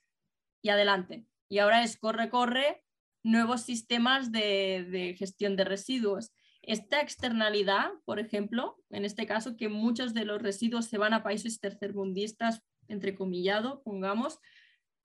y 0.61 0.69
adelante. 0.69 1.25
Y 1.49 1.59
ahora 1.59 1.83
es 1.83 1.97
corre, 1.97 2.29
corre, 2.29 2.83
nuevos 3.23 3.61
sistemas 3.61 4.31
de, 4.31 5.15
gestión 5.17 5.55
de 5.55 5.65
residuos 5.65 6.31
esta 6.63 7.01
externalidad, 7.01 7.89
por 8.05 8.19
ejemplo, 8.19 8.77
en 8.91 9.03
este 9.03 9.25
caso, 9.25 9.57
que 9.57 9.67
muchos 9.67 10.13
de 10.13 10.25
los 10.25 10.41
residuos 10.41 10.85
se 10.85 10.99
van 10.99 11.13
a 11.13 11.23
países 11.23 11.59
tercermundistas, 11.59 12.61
entrecomillado, 12.87 13.81
pongamos, 13.81 14.37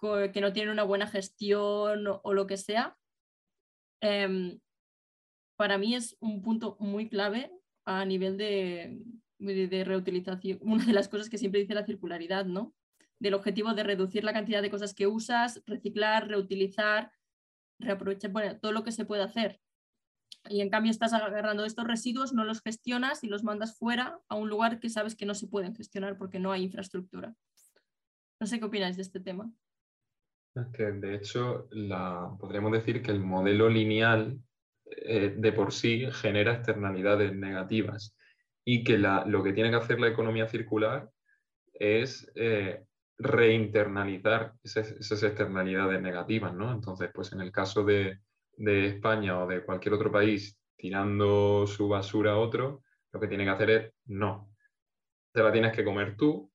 que 0.01 0.41
no 0.43 0.53
tienen 0.53 0.73
una 0.73 0.83
buena 0.83 1.07
gestión 1.07 2.05
o, 2.07 2.35
lo 2.35 2.47
que 2.47 2.59
sea, 2.59 2.97
em, 4.03 4.61
para 5.57 5.79
mí 5.79 5.95
es 5.95 6.17
un 6.21 6.43
punto 6.43 6.77
muy 6.79 7.09
clave 7.09 7.51
a 7.87 8.05
nivel 8.05 8.37
de, 8.37 9.01
de, 9.39 9.85
reutilización. 9.85 10.59
Una 10.61 10.85
de 10.85 10.93
las 10.93 11.09
cosas 11.09 11.31
que 11.31 11.39
siempre 11.39 11.63
dice 11.63 11.75
la 11.75 11.87
circularidad, 11.87 12.45
¿no? 12.45 12.75
Del 13.19 13.33
objetivo 13.33 13.73
de 13.73 13.83
reducir 13.83 14.25
la 14.25 14.35
cantidad 14.35 14.61
de 14.61 14.71
cosas 14.71 14.93
que 14.93 15.07
usas, 15.07 15.63
reciclar, 15.65 16.29
reutilizar, 16.29 17.11
reaprovechar, 17.79 18.31
bueno, 18.31 18.59
todo 18.59 18.73
lo 18.73 18.85
que 18.85 18.93
se 18.93 19.05
puede 19.05 19.23
hacer 19.23 19.61
y 20.49 20.61
en 20.61 20.71
cambio 20.71 20.91
estás 20.91 21.13
agarrando 21.13 21.65
estos 21.65 21.87
residuos, 21.87 22.33
no 22.33 22.45
los 22.45 22.63
gestionas 22.63 23.25
y 23.25 23.29
los 23.29 23.43
mandas 23.43 23.77
fuera 23.79 24.21
a 24.29 24.37
un 24.37 24.49
lugar 24.49 24.81
que 24.81 24.89
sabes 24.89 25.17
que 25.17 25.27
no 25.27 25.35
se 25.35 25.49
pueden 25.49 25.75
gestionar 25.75 26.17
porque 26.17 26.39
no 26.39 26.53
hay 26.53 26.65
infraestructura. 26.65 27.35
No 28.41 28.47
sé 28.47 28.59
qué 28.59 28.65
opináis 28.67 28.97
de 28.97 29.03
este 29.03 29.21
tema. 29.21 29.51
de 30.55 31.15
hecho 31.15 31.69
la, 31.71 32.31
podríamos 32.39 32.73
decir 32.73 33.03
que 33.03 33.11
el 33.11 33.21
modelo 33.21 33.69
lineal 33.69 34.39
eh, 34.85 35.35
de 35.37 35.53
por 35.53 35.73
sí 35.73 36.07
genera 36.13 36.55
externalidades 36.55 37.35
negativas 37.35 38.15
y 38.65 38.85
que 38.85 38.99
lo 38.99 39.43
que 39.43 39.53
tiene 39.53 39.71
que 39.71 39.77
hacer 39.77 40.01
la 40.01 40.09
economía 40.09 40.49
circular 40.49 41.11
es 41.73 42.31
eh, 42.35 42.85
reinternalizar 43.19 44.53
esas, 44.63 45.23
externalidades 45.23 46.01
negativas. 46.01 46.55
¿no? 46.55 46.73
Entonces, 46.73 47.11
pues 47.15 47.33
en 47.33 47.41
el 47.41 47.53
caso 47.53 47.85
de, 47.85 48.21
de 48.57 48.87
España 48.87 49.43
o 49.43 49.47
de 49.47 49.65
cualquier 49.65 49.95
otro 49.95 50.11
país 50.11 50.59
tirando 50.77 51.67
su 51.67 51.89
basura 51.89 52.33
a 52.33 52.39
otro, 52.39 52.83
lo 53.13 53.21
que 53.21 53.29
tiene 53.29 53.45
que 53.45 53.51
hacer 53.51 53.71
es 53.71 53.93
no. 54.07 54.51
Te 55.33 55.43
la 55.43 55.53
tienes 55.53 55.75
que 55.75 55.85
comer 55.85 56.17
tú 56.17 56.51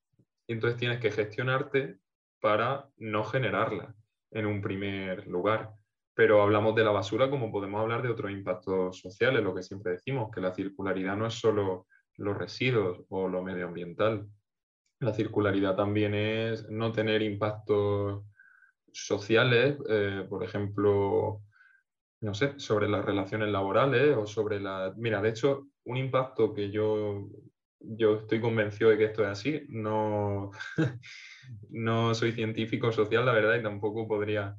y 0.48 0.53
entonces 0.53 0.80
tienes 0.80 1.00
que 1.00 1.12
gestionarte 1.12 1.98
para 2.39 2.89
no 2.98 3.24
generarla 3.24 3.96
en 4.32 4.46
un 4.46 4.62
primer 4.62 5.27
lugar. 5.27 5.72
Pero 6.13 6.41
hablamos 6.41 6.75
de 6.75 6.84
la 6.84 6.91
basura 6.91 7.30
como 7.30 7.51
podemos 7.51 7.82
hablar 7.82 8.01
de 8.01 8.10
otros 8.10 8.32
impactos 8.32 9.00
sociales, 9.00 9.44
lo 9.44 9.56
que 9.56 9.63
siempre 9.63 9.94
decimos, 9.94 10.30
que 10.32 10.41
la 10.41 10.53
circularidad 10.53 11.15
no 11.15 11.25
es 11.25 11.36
solo 11.36 11.88
los 12.18 12.38
residuos 12.38 13.01
o 13.10 13.27
lo 13.27 13.41
medioambiental. 13.41 14.27
La 15.01 15.13
circularidad 15.13 15.75
también 15.75 16.13
es 16.13 16.70
no 16.70 16.91
tener 16.91 17.24
impactos 17.24 18.24
sociales, 18.93 19.75
eh, 19.89 20.27
por 20.29 20.43
ejemplo, 20.43 21.41
no 22.22 22.34
sé, 22.36 22.60
sobre 22.60 22.88
las 22.88 23.03
relaciones 23.03 23.50
laborales 23.50 24.15
o 24.15 24.27
sobre 24.27 24.60
la... 24.60 24.93
Mira, 24.96 25.20
de 25.20 25.29
hecho, 25.29 25.70
un 25.86 25.98
impacto 25.98 26.53
que 26.53 26.70
yo, 26.70 27.27
yo 27.79 28.17
estoy 28.17 28.39
convencido 28.39 28.91
de 28.91 29.00
que 29.00 29.05
esto 29.05 29.24
es 29.24 29.29
así, 29.29 29.63
no, 29.70 30.51
no 31.72 32.13
soy 32.13 32.31
científico 32.34 32.91
social, 32.91 33.25
la 33.25 33.34
verdad, 33.34 33.55
y 33.60 33.63
tampoco 33.63 34.08
podría... 34.08 34.55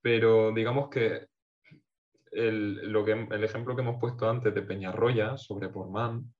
Pero 0.00 0.50
digamos 0.50 0.90
que 0.90 1.28
el, 2.32 2.90
lo 2.90 3.04
que, 3.04 3.12
el 3.12 3.44
ejemplo 3.44 3.76
que 3.76 3.82
hemos 3.82 4.00
puesto 4.00 4.28
antes 4.28 4.52
de 4.52 4.62
Peñarroya 4.62 5.36
sobre 5.36 5.68
Portman 5.68 6.34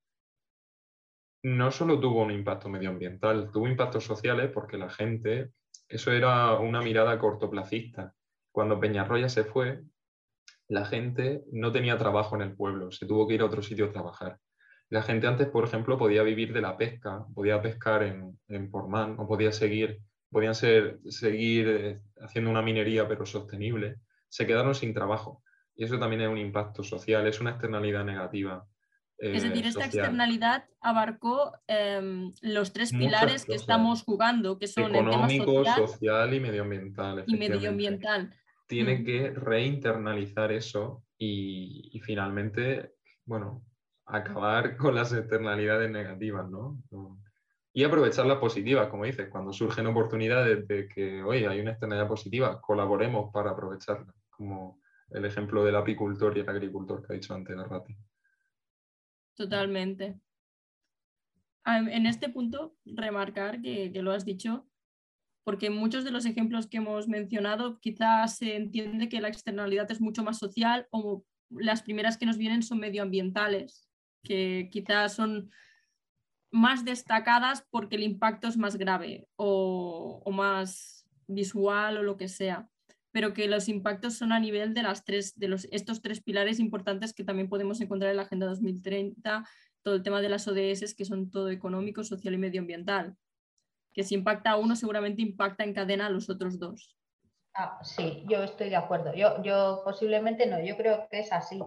no 1.43 1.71
solo 1.71 1.99
tuvo 1.99 2.23
un 2.23 2.31
impacto 2.31 2.69
medioambiental, 2.69 3.51
tuvo 3.53 3.69
impactos 3.69 4.05
sociales 4.05 4.51
porque 4.53 4.79
la 4.79 4.91
gente, 4.91 5.51
eso 5.89 6.13
era 6.13 6.55
una 6.59 6.81
mirada 6.81 7.19
cortoplacista. 7.19 8.15
Cuando 8.53 8.79
Peñarroya 8.79 9.29
se 9.29 9.45
fue, 9.45 9.83
la 10.69 10.85
gente 10.85 11.43
no 11.53 11.73
tenía 11.73 11.99
trabajo 11.99 12.37
en 12.37 12.43
el 12.43 12.55
pueblo, 12.55 12.93
se 12.93 13.07
tuvo 13.07 13.27
que 13.27 13.35
ir 13.35 13.43
a 13.43 13.47
otro 13.47 13.63
sitio 13.63 13.87
a 13.87 13.93
trabajar. 13.93 14.39
La 14.89 15.03
gente 15.03 15.27
antes, 15.27 15.49
por 15.49 15.65
ejemplo, 15.65 15.99
podía 15.99 16.23
vivir 16.23 16.53
de 16.53 16.61
la 16.61 16.77
pesca, 16.77 17.25
podía 17.35 17.61
pescar 17.63 18.03
en, 18.03 18.39
en 18.49 18.71
Portman 18.71 19.17
o 19.19 19.27
podía 19.27 19.51
seguir, 19.51 20.03
podían 20.31 20.55
ser, 20.55 20.99
seguir 21.09 21.69
eh, 21.69 22.01
haciendo 22.21 22.51
una 22.51 22.63
minería 22.63 23.09
pero 23.09 23.25
sostenible. 23.27 23.97
Se 24.29 24.47
quedaron 24.47 24.75
sin 24.75 24.95
trabajo. 24.95 25.43
Y 25.75 25.85
eso 25.85 25.99
también 25.99 26.23
es 26.23 26.29
un 26.29 26.39
impacto 26.39 26.83
social, 26.83 27.27
es 27.27 27.41
una 27.41 27.51
externalidad 27.51 28.05
negativa. 28.05 28.67
Es 29.19 29.43
decir, 29.45 29.65
eh, 29.65 29.69
esta 29.69 29.85
externalidad 29.85 30.65
abarcó 30.81 31.53
em, 31.67 32.33
los 32.41 32.73
tres 32.73 32.91
pilares 32.93 33.45
que 33.45 33.55
estamos 33.55 34.03
jugando, 34.03 34.59
que 34.59 34.67
son 34.67 34.95
económico, 34.95 35.59
el 35.59 35.65
tema 35.65 35.77
social, 35.77 36.35
y 36.35 36.41
medioambiental. 36.41 37.25
Y 37.27 37.37
medioambiental 37.37 38.35
tiene 38.73 39.05
que 39.05 39.31
reinternalizar 39.31 40.51
eso 40.51 41.05
y, 41.19 42.01
finalmente, 42.05 42.95
bueno, 43.27 43.63
acabar 44.07 44.77
con 44.79 44.95
las 44.95 45.13
externalidades 45.13 45.91
negativas, 45.91 46.49
¿no? 46.49 46.83
Y 47.75 47.85
aprovechar 47.85 48.25
las 48.25 48.39
positivas, 48.39 48.89
como 48.89 49.05
dices, 49.05 49.29
cuando 49.31 49.53
surgen 49.53 49.87
oportunidades 49.89 50.67
de 50.69 50.89
que, 50.89 51.23
oye, 51.23 51.47
hay 51.47 51.61
una 51.61 51.73
externalidad 51.73 52.09
positiva, 52.09 52.61
colaboremos 52.63 53.31
para 53.31 53.51
aprovecharla, 53.51 54.15
como 54.31 54.81
el 55.11 55.27
ejemplo 55.27 55.65
del 55.65 55.77
apicultor 55.77 56.35
y 56.37 56.41
el 56.41 56.49
agricultor 56.49 57.07
que 57.07 57.13
ha 57.13 57.17
dicho 57.17 57.35
antes 57.35 57.55
Rati. 57.55 57.95
Totalmente. 59.35 60.21
En 61.65 62.07
este 62.07 62.29
punto, 62.29 62.77
remarcar 62.85 63.63
que, 63.63 63.93
que 63.93 64.03
lo 64.03 64.13
has 64.13 64.25
dicho, 64.25 64.67
porque 65.45 65.71
muchos 65.71 66.05
de 66.05 66.11
los 66.11 66.27
ejemplos 66.27 66.67
que 66.67 66.79
hemos 66.79 67.09
mencionado 67.09 67.79
quizás 67.81 68.37
se 68.37 68.57
entiende 68.57 69.09
que 69.09 69.21
la 69.21 69.29
externalidad 69.29 69.91
es 69.91 70.01
mucho 70.01 70.23
más 70.23 70.39
social 70.39 70.87
o 70.91 71.25
las 71.51 71.83
primeras 71.83 72.17
que 72.17 72.27
nos 72.27 72.39
vienen 72.39 72.63
son 72.63 72.79
medioambientales, 72.79 73.89
que 74.23 74.69
quizás 74.73 75.15
son 75.15 75.51
más 76.51 76.85
destacadas 76.85 77.67
porque 77.71 77.97
el 77.97 78.03
impacto 78.03 78.47
es 78.47 78.57
más 78.57 78.77
grave 78.77 79.27
o, 79.37 80.23
más 80.33 81.07
visual 81.27 81.97
o 81.97 82.03
lo 82.03 82.17
que 82.17 82.29
sea, 82.29 82.69
pero 83.13 83.33
que 83.33 83.47
los 83.47 83.69
impactos 83.69 84.15
son 84.15 84.33
a 84.33 84.41
nivel 84.41 84.75
de, 84.75 84.83
las 84.83 85.05
tres, 85.05 85.39
de 85.39 85.49
los, 85.49 85.67
estos 85.71 86.03
tres 86.03 86.21
pilares 86.21 86.59
importantes 86.59 87.15
que 87.15 87.25
también 87.25 87.49
podemos 87.49 87.81
encontrar 87.81 88.11
en 88.11 88.17
la 88.17 88.25
Agenda 88.25 88.47
2030, 88.47 89.45
todo 89.83 89.95
el 89.95 90.03
tema 90.03 90.21
de 90.21 90.29
las 90.29 90.49
ODS, 90.49 90.95
que 90.95 91.05
son 91.05 91.31
todo 91.31 91.51
económico, 91.51 92.03
social 92.03 92.35
y 92.35 92.39
medioambiental 92.39 93.17
que 93.93 94.03
si 94.03 94.15
impacta 94.15 94.53
a 94.53 94.57
uno 94.57 94.77
seguramente 94.77 95.23
impacta 95.23 95.65
en 95.65 95.75
cadena 95.75 96.07
a 96.07 96.11
los 96.11 96.31
otros 96.31 96.59
dos. 96.59 96.97
Ah, 97.55 97.79
sí, 97.83 98.25
yo 98.29 98.43
estoy 98.43 98.71
de 98.71 98.77
acuerdo. 98.77 99.15
Yo, 99.15 99.43
yo 99.43 99.83
posiblemente 99.85 100.47
no, 100.47 100.61
yo 100.61 100.77
creo 100.77 101.07
que 101.11 101.21
es 101.21 101.33
así. 101.33 101.61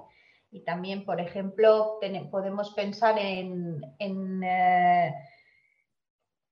Y 0.52 0.64
también, 0.64 1.06
por 1.06 1.20
ejemplo, 1.20 2.00
podemos 2.32 2.74
pensar 2.74 3.20
en, 3.20 3.84
eh, 4.00 5.14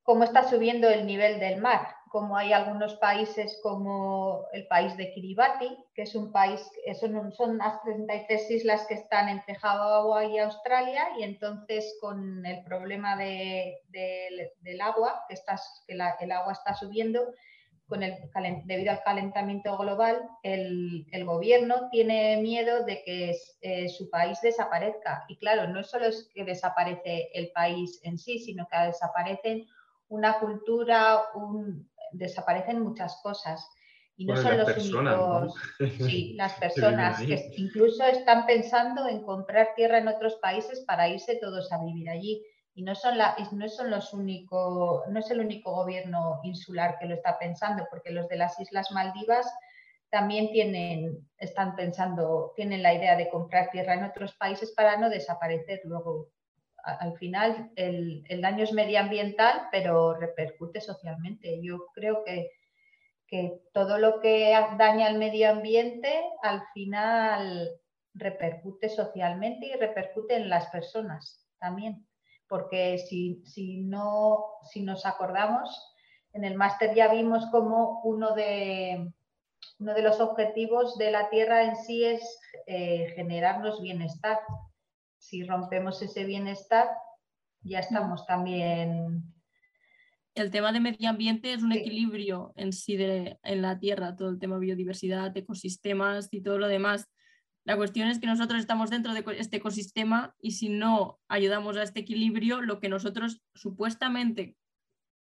cómo 0.03 0.23
está 0.23 0.47
subiendo 0.47 0.87
el 0.89 1.07
nivel 1.07 1.39
del 1.39 1.61
mar 1.61 1.95
como 2.13 2.37
hay 2.37 2.53
algunos 2.53 2.93
países 2.97 3.59
como 3.63 4.45
el 4.53 4.67
país 4.67 4.95
de 4.97 5.11
Kiribati, 5.11 5.75
que 5.95 6.03
es 6.03 6.13
un 6.13 6.31
país, 6.31 6.61
son, 6.99 7.31
son 7.33 7.57
las 7.57 7.81
33 7.81 8.51
islas 8.51 8.85
que 8.87 8.93
están 8.93 9.29
entre 9.29 9.55
Hawái 9.55 10.35
y 10.35 10.37
Australia, 10.37 11.07
y 11.17 11.23
entonces 11.23 11.97
con 11.99 12.45
el 12.45 12.63
problema 12.65 13.17
de, 13.17 13.79
del 13.89 14.81
agua, 14.81 15.25
que, 15.27 15.35
que 15.87 15.93
el 16.25 16.31
agua 16.31 16.53
está 16.53 16.75
subiendo, 16.75 17.19
con 17.87 18.03
el, 18.03 18.15
debido 18.65 18.91
al 18.91 19.01
calentamiento 19.01 19.75
global, 19.75 20.21
el, 20.43 21.07
el, 21.11 21.25
gobierno 21.25 21.89
tiene 21.89 22.37
miedo 22.37 22.85
de 22.85 23.03
que 23.03 23.35
eh, 23.61 23.89
su 23.89 24.11
país 24.11 24.39
desaparezca. 24.39 25.25
Y 25.27 25.37
claro, 25.37 25.67
no 25.67 25.83
solo 25.83 26.05
es 26.05 26.29
que 26.35 26.45
desaparece 26.45 27.31
el 27.33 27.51
país 27.53 27.99
en 28.03 28.19
sí, 28.19 28.37
sino 28.37 28.67
que 28.71 28.77
desaparecen 28.85 29.65
una 30.13 30.39
cultura, 30.39 31.23
un, 31.33 31.89
desaparecen 32.13 32.81
muchas 32.81 33.19
cosas. 33.21 33.69
Y 34.15 34.25
no 34.25 34.35
son 34.37 34.57
los 34.59 34.77
únicos, 34.77 35.53
Sí, 36.07 36.35
las 36.37 36.53
personas 36.53 37.19
que 37.21 37.51
incluso 37.57 38.03
están 38.05 38.45
pensando 38.45 39.07
en 39.07 39.23
comprar 39.23 39.69
tierra 39.75 39.97
en 39.97 40.07
otros 40.07 40.35
países 40.35 40.83
para 40.85 41.07
irse 41.07 41.37
todos 41.37 41.71
a 41.71 41.83
vivir 41.83 42.09
allí. 42.09 42.43
Y 42.75 42.83
no 42.83 42.95
son, 42.95 43.17
la, 43.17 43.35
no 43.51 43.69
son 43.69 43.91
los 43.91 44.13
únicos, 44.13 45.01
no 45.07 45.19
es 45.19 45.29
el 45.29 45.39
único 45.39 45.73
gobierno 45.73 46.39
insular 46.43 46.97
que 46.99 47.05
lo 47.05 47.15
está 47.15 47.37
pensando, 47.37 47.85
porque 47.89 48.11
los 48.11 48.27
de 48.29 48.37
las 48.37 48.59
Islas 48.59 48.89
Maldivas 48.91 49.47
también 50.13 50.51
tienen, 50.51 51.27
están 51.39 51.75
pensando, 51.75 52.53
tienen 52.55 52.83
la 52.83 52.93
idea 52.93 53.15
de 53.15 53.29
comprar 53.29 53.71
tierra 53.71 53.95
en 53.95 54.03
otros 54.03 54.35
países 54.35 54.71
para 54.71 54.95
no 54.97 55.09
desaparecer 55.09 55.81
luego. 55.85 56.29
Al 56.83 57.17
final 57.17 57.71
el, 57.75 58.23
el 58.27 58.41
daño 58.41 58.63
es 58.63 58.73
medioambiental, 58.73 59.67
pero 59.71 60.13
repercute 60.13 60.81
socialmente. 60.81 61.59
Yo 61.61 61.87
creo 61.93 62.23
que, 62.25 62.51
que 63.27 63.61
todo 63.73 63.97
lo 63.97 64.19
que 64.19 64.51
daña 64.77 65.07
al 65.07 65.17
medio 65.17 65.49
ambiente 65.49 66.23
al 66.41 66.61
final 66.73 67.71
repercute 68.13 68.89
socialmente 68.89 69.67
y 69.67 69.73
repercute 69.73 70.35
en 70.35 70.49
las 70.49 70.67
personas 70.67 71.47
también. 71.59 72.05
Porque 72.47 72.97
si, 72.99 73.41
si, 73.45 73.77
no, 73.77 74.43
si 74.71 74.83
nos 74.83 75.05
acordamos, 75.05 75.95
en 76.33 76.43
el 76.43 76.55
máster 76.55 76.93
ya 76.93 77.11
vimos 77.11 77.45
como 77.51 78.01
uno 78.03 78.35
de, 78.35 79.11
uno 79.79 79.93
de 79.93 80.01
los 80.01 80.19
objetivos 80.19 80.97
de 80.97 81.11
la 81.11 81.29
Tierra 81.29 81.63
en 81.63 81.75
sí 81.75 82.03
es 82.03 82.39
eh, 82.67 83.13
generarnos 83.15 83.81
bienestar. 83.81 84.39
Si 85.23 85.41
rompemos 85.45 86.01
ese 86.01 86.25
bienestar, 86.25 86.85
ya 87.61 87.79
estamos 87.79 88.25
también... 88.25 89.23
El 90.35 90.51
tema 90.51 90.73
de 90.73 90.81
medio 90.81 91.09
ambiente 91.09 91.53
es 91.53 91.63
un 91.63 91.71
equilibrio 91.71 92.51
en 92.57 92.73
sí 92.73 92.97
de, 92.97 93.39
en 93.41 93.61
la 93.61 93.79
Tierra, 93.79 94.17
todo 94.17 94.29
el 94.29 94.37
tema 94.37 94.57
biodiversidad, 94.57 95.35
ecosistemas 95.37 96.27
y 96.31 96.41
todo 96.41 96.57
lo 96.57 96.67
demás. 96.67 97.07
La 97.63 97.77
cuestión 97.77 98.09
es 98.09 98.19
que 98.19 98.27
nosotros 98.27 98.59
estamos 98.59 98.89
dentro 98.89 99.13
de 99.13 99.23
este 99.37 99.57
ecosistema 99.57 100.35
y 100.41 100.51
si 100.51 100.67
no 100.67 101.21
ayudamos 101.29 101.77
a 101.77 101.83
este 101.83 102.01
equilibrio, 102.01 102.61
lo 102.61 102.81
que 102.81 102.89
nosotros 102.89 103.41
supuestamente 103.55 104.57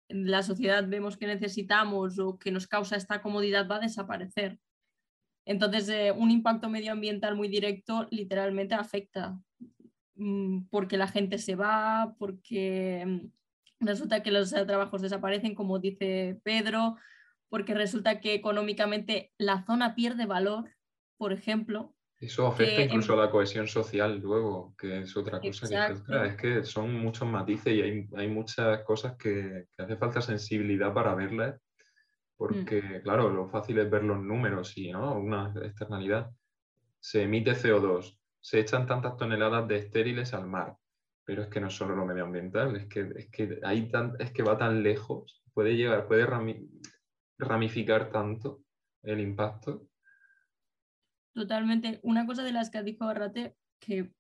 la 0.09 0.43
sociedad 0.43 0.85
vemos 0.89 1.17
que 1.17 1.29
necesitamos 1.29 2.19
o 2.19 2.39
que 2.39 2.51
nos 2.51 2.67
causa 2.67 2.97
esta 2.97 3.23
comodidad 3.23 3.69
va 3.69 3.77
a 3.77 3.81
desaparecer. 3.81 4.59
Entonces, 5.45 5.89
eh, 5.91 6.11
un 6.11 6.33
impacto 6.33 6.69
medioambiental 6.69 7.37
muy 7.37 7.47
directo 7.47 8.09
literalmente 8.11 8.75
afecta 8.75 9.39
porque 10.71 10.97
la 10.97 11.09
gente 11.09 11.39
se 11.39 11.57
va, 11.57 12.15
porque 12.19 13.05
mm, 13.07 13.87
resulta 13.87 14.23
que 14.23 14.31
los 14.31 14.51
trabajos 14.51 15.03
desaparecen, 15.03 15.55
como 15.55 15.79
dice 15.79 16.41
Pedro, 16.45 16.97
porque 17.49 17.75
resulta 17.75 18.21
que 18.21 18.35
económicamente 18.35 19.33
la 19.39 19.65
zona 19.65 19.95
pierde 19.95 20.27
valor, 20.27 20.71
por 21.17 21.33
ejemplo, 21.33 21.95
eso 22.23 22.47
afecta 22.47 22.83
incluso 22.83 23.15
a 23.15 23.25
la 23.25 23.31
cohesión 23.31 23.67
social 23.67 24.21
luego, 24.21 24.77
que 24.79 25.01
es 25.01 25.17
otra 25.17 25.41
cosa 25.41 25.67
que 25.69 26.29
es 26.29 26.37
que 26.37 26.65
son 26.65 26.95
muchos 26.95 27.27
matices 27.27 27.75
y 27.75 27.83
hay, 28.17 28.29
muchas 28.29 28.85
cosas 28.85 29.17
que, 29.17 29.67
hace 29.77 29.97
falta 29.97 30.21
sensibilidad 30.23 30.95
para 30.95 31.17
verlas, 31.17 31.61
porque 32.37 32.81
mm. 32.81 33.03
claro, 33.03 33.29
lo 33.29 33.49
fácil 33.49 33.81
es 33.81 33.91
ver 33.91 34.05
los 34.05 34.23
números 34.23 34.79
y 34.79 34.93
¿no? 34.93 35.19
una 35.19 35.53
externalidad. 35.65 36.31
Se 37.01 37.25
emite 37.25 37.57
CO2, 37.57 38.17
se 38.43 38.61
echan 38.61 38.87
tantas 38.87 39.17
toneladas 39.17 39.67
de 39.69 39.77
estériles 39.77 40.35
al 40.35 40.47
mar, 40.47 40.77
pero 41.25 41.43
es 41.43 41.49
que 41.49 41.61
no 41.61 41.69
es 41.69 41.75
solo 41.75 41.97
lo 41.97 42.05
medioambiental, 42.05 42.77
es 42.77 42.87
que, 42.87 43.11
es 43.17 43.31
que, 43.31 43.61
hay 43.63 43.91
es 44.19 44.33
que 44.33 44.43
va 44.43 44.59
tan 44.59 44.83
lejos, 44.83 45.43
puede 45.55 45.77
llegar, 45.77 46.07
puede 46.07 46.27
ramificar 47.39 48.11
tanto 48.11 48.63
el 49.03 49.21
impacto 49.21 49.87
Totalmente. 51.35 51.99
Una 52.03 52.27
cosa 52.27 52.43
de 52.43 52.53
las 52.53 52.71
que 52.71 52.83
dicho 52.83 53.07
Barrate 53.07 53.57
que 53.81 54.13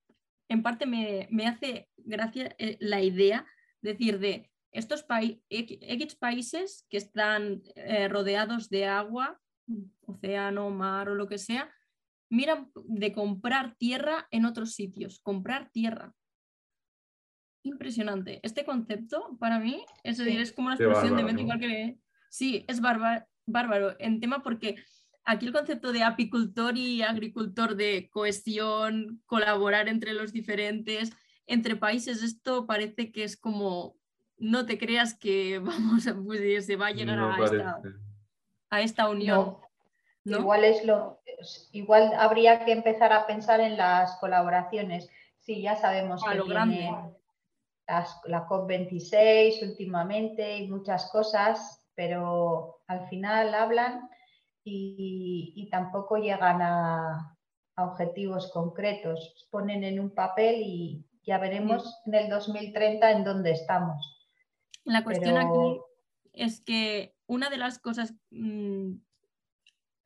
en 0.49 0.63
parte 0.63 0.87
me, 0.87 1.29
hace 1.47 1.89
gracia 1.97 2.55
eh, 2.59 2.77
la 2.81 3.01
idea, 3.03 3.47
decir, 3.81 4.19
de 4.19 4.51
estos 4.73 5.05
X 5.49 6.15
países 6.17 6.87
que 6.89 6.97
están 6.97 7.63
eh, 7.75 8.09
rodeados 8.09 8.71
de 8.71 8.87
agua, 8.87 9.41
océano, 10.07 10.71
mar 10.71 11.11
o 11.11 11.15
lo 11.15 11.29
que 11.29 11.39
sea, 11.39 11.73
miran 12.33 12.71
de 12.75 13.12
comprar 13.12 13.77
tierra 13.77 14.27
en 14.31 14.47
otros 14.47 14.73
sitios, 14.73 15.21
comprar 15.21 15.71
tierra. 15.71 16.14
Impresionante. 17.62 18.40
Este 18.42 18.64
concepto 18.64 19.37
para 19.38 19.61
mí 19.61 19.85
es, 20.03 20.18
es 20.18 20.53
como 20.53 20.68
una 20.68 20.77
explosión 20.77 21.16
de 21.16 21.25
mente 21.25 21.42
igual 21.42 21.61
que... 21.61 21.99
Sí, 22.31 22.64
es 22.66 22.81
bárbaro, 22.81 23.27
bárbaro 23.45 23.97
en 23.99 24.18
tema 24.18 24.42
porque 24.42 24.77
aquí 25.25 25.45
el 25.47 25.53
concepto 25.53 25.92
de 25.92 26.03
apicultor 26.03 26.79
y 26.79 27.03
agricultor, 27.03 27.77
de 27.77 28.09
cohesión, 28.11 29.23
colaborar 29.27 29.88
entre 29.88 30.14
los 30.14 30.33
diferentes, 30.33 31.12
entre 31.47 31.77
países, 31.77 32.23
esto 32.23 32.66
parece 32.66 33.12
que 33.12 33.25
es 33.25 33.37
como, 33.37 33.99
no 34.38 34.64
te 34.64 34.79
creas 34.79 35.14
que 35.14 35.59
vamos 35.62 36.07
a, 36.07 36.16
pues, 36.16 36.64
se 36.64 36.77
va 36.77 36.87
a 36.87 36.92
llegar 36.92 37.18
a, 38.71 38.81
esta, 38.81 39.11
unión. 39.11 39.59
Igual, 40.25 40.65
es 40.65 40.85
lo, 40.85 41.21
igual 41.73 42.13
habría 42.17 42.65
que 42.65 42.73
empezar 42.73 43.13
a 43.13 43.27
pensar 43.27 43.61
en 43.61 43.77
las 43.77 44.17
colaboraciones. 44.17 45.09
Sí, 45.39 45.63
ya 45.63 45.77
sabemos 45.77 46.23
que 46.23 46.41
viene 46.43 46.93
la 47.87 48.47
COP26 48.47 49.63
últimamente 49.63 50.59
y 50.59 50.69
muchas 50.69 51.11
cosas, 51.11 51.85
pero 51.95 52.83
al 52.87 53.09
final 53.09 53.55
hablan 53.55 54.09
y, 54.65 55.69
tampoco 55.71 56.17
llegan 56.17 56.63
a, 56.63 57.37
objetivos 57.77 58.53
concretos. 58.53 59.49
Ponen 59.51 59.83
en 59.83 59.99
un 59.99 60.15
papel 60.15 60.63
y 60.63 61.05
ya 61.25 61.39
veremos 61.39 62.01
en 62.07 62.15
el 62.15 62.29
2030 62.29 63.11
en 63.11 63.25
dónde 63.25 63.53
estamos. 63.53 64.29
La 64.85 65.03
cuestión 65.03 65.39
aquí 65.39 65.81
es 66.33 66.61
que 66.61 67.15
una 67.27 67.51
de 67.51 67.57
las 67.57 67.79
cosas 67.79 68.15
mm, 68.31 68.97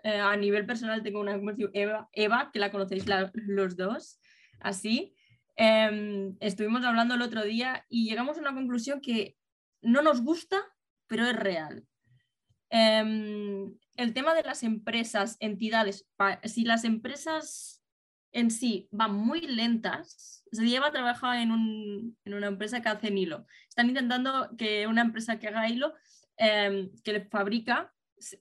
eh, 0.07 0.21
a 0.21 0.37
nivel 0.37 0.65
personal 0.67 1.03
tengo 1.03 1.19
una 1.19 1.37
Eva, 1.73 2.09
Eva 2.13 2.51
que 2.53 2.61
la 2.61 2.71
conocéis 2.71 3.07
los 3.35 3.77
dos, 3.77 4.21
así. 4.61 5.17
Em, 5.57 6.37
estuvimos 6.39 6.85
hablando 6.85 7.17
el 7.17 7.23
otro 7.23 7.43
día 7.43 7.85
y 7.89 8.09
llegamos 8.09 8.39
a 8.39 8.41
una 8.41 8.55
conclusión 8.55 9.01
que 9.01 9.37
no 9.83 10.03
nos 10.03 10.23
gusta, 10.23 10.63
pero 11.09 11.27
es 11.27 11.35
real. 11.35 11.85
Em, 12.71 13.75
el 13.97 14.15
tema 14.15 14.35
de 14.35 14.45
las 14.45 14.63
empresas, 14.63 15.39
entidades, 15.41 16.07
si 16.45 16.65
las 16.65 16.85
empresas 16.85 17.83
en 18.31 18.53
sí 18.53 18.89
van 18.93 19.13
muy 19.13 19.41
lentas, 19.41 20.45
se 20.53 20.69
lleva 20.69 20.87
a 20.87 20.93
trabajar 20.93 21.39
en, 21.39 21.51
una 21.51 22.47
empresa 22.47 22.81
que 22.81 22.91
hace 22.91 23.09
hilo. 23.09 23.45
Están 23.69 23.89
intentando 23.89 24.55
que 24.57 24.87
una 24.87 25.03
empresa 25.03 25.41
que 25.41 25.49
haga 25.49 25.69
hilo, 25.69 25.95
em, 26.37 26.93
que 27.03 27.13
le 27.13 27.25
fabrica, 27.25 27.93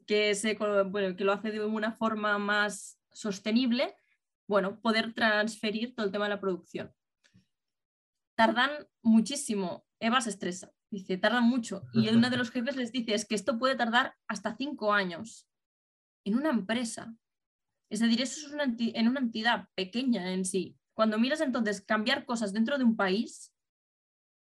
que, 0.05 0.35
se, 0.35 0.57
que 0.57 1.23
lo 1.23 1.31
hace 1.33 1.51
de 1.51 1.65
una 1.65 1.91
forma 1.91 2.37
más 2.37 2.99
sostenible, 3.11 3.95
bueno, 4.47 4.79
poder 4.81 5.13
transferir 5.13 5.95
todo 5.95 6.05
el 6.05 6.11
tema 6.11 6.25
de 6.25 6.29
la 6.29 6.41
producción. 6.41 6.93
Tardan 8.35 8.71
muchísimo. 9.01 9.85
Eva 9.99 10.21
se 10.21 10.29
estresa. 10.29 10.71
Dice, 10.91 11.17
tarda 11.17 11.41
mucho. 11.41 11.83
Y 11.93 12.09
uno 12.15 12.29
de 12.29 12.37
los 12.37 12.51
jefes 12.51 12.75
les 12.75 12.91
dice, 12.91 13.13
es 13.13 13.25
que 13.25 13.35
esto 13.35 13.57
puede 13.57 13.75
tardar 13.75 14.15
hasta 14.27 14.55
cinco 14.55 14.93
años 14.93 15.47
en 16.25 16.35
una 16.35 16.49
empresa. 16.49 17.15
Es 17.89 17.99
decir, 17.99 18.21
eso 18.21 18.45
es 18.45 18.53
una 18.53 18.63
en 18.77 19.07
una 19.07 19.19
entidad 19.19 19.67
pequeña 19.75 20.33
en 20.33 20.45
sí. 20.45 20.77
Cuando 20.93 21.19
miras 21.19 21.41
entonces 21.41 21.81
cambiar 21.81 22.25
cosas 22.25 22.53
dentro 22.53 22.77
de 22.77 22.83
un 22.83 22.95
país, 22.95 23.51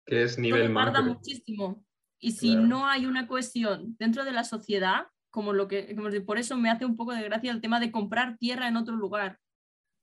que 0.05 0.23
es 0.23 0.39
nivel 0.39 0.73
tarda 0.73 1.01
muchísimo. 1.01 1.85
Y 2.19 2.33
si 2.33 2.55
no 2.55 2.87
hay 2.87 3.05
una 3.05 3.27
cohesión 3.27 3.95
dentro 3.97 4.25
de 4.25 4.31
la 4.31 4.43
sociedad, 4.43 5.07
como 5.29 5.53
lo 5.53 5.67
que, 5.67 5.95
como 5.95 6.09
por 6.25 6.37
eso 6.37 6.57
me 6.57 6.69
hace 6.69 6.85
un 6.85 6.95
poco 6.95 7.13
de 7.13 7.23
gracia 7.23 7.51
el 7.51 7.61
tema 7.61 7.79
de 7.79 7.91
comprar 7.91 8.37
tierra 8.37 8.67
en 8.67 8.77
otro 8.77 8.95
lugar. 8.95 9.39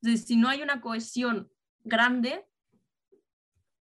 Si 0.02 0.36
no 0.36 0.48
hay 0.48 0.62
una 0.62 0.80
cohesión 0.80 1.50
grande, 1.84 2.46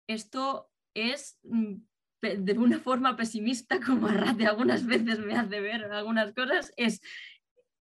esto 0.08 0.70
es 0.94 1.40
mm, 1.44 1.76
de 2.22 2.58
una 2.58 2.80
forma 2.80 3.16
pesimista, 3.16 3.80
como 3.80 4.08
Arrate 4.08 4.46
algunas 4.46 4.86
veces 4.86 5.20
me 5.20 5.36
hace 5.36 5.60
ver 5.60 5.86
algunas 5.86 6.34
cosas, 6.34 6.74
es, 6.78 7.02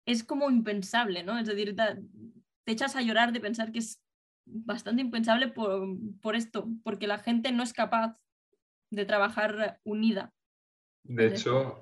es 0.06 0.24
como 0.24 0.50
impensable, 0.50 1.22
¿no? 1.22 1.38
Es 1.38 1.46
decir, 1.46 1.76
te 1.76 2.72
echas 2.72 2.96
a 2.96 3.02
llorar 3.02 3.32
de 3.32 3.40
pensar 3.40 3.72
que 3.72 3.78
es 3.78 4.02
bastante 4.46 5.02
impensable 5.02 5.48
por, 5.48 6.36
esto, 6.36 6.68
porque 6.82 7.06
la 7.06 7.18
gente 7.18 7.52
no 7.52 7.62
es 7.62 7.72
capaz 7.72 8.18
de 8.90 9.04
trabajar 9.04 9.80
unida. 9.84 10.32
De 11.04 11.28
hecho, 11.28 11.80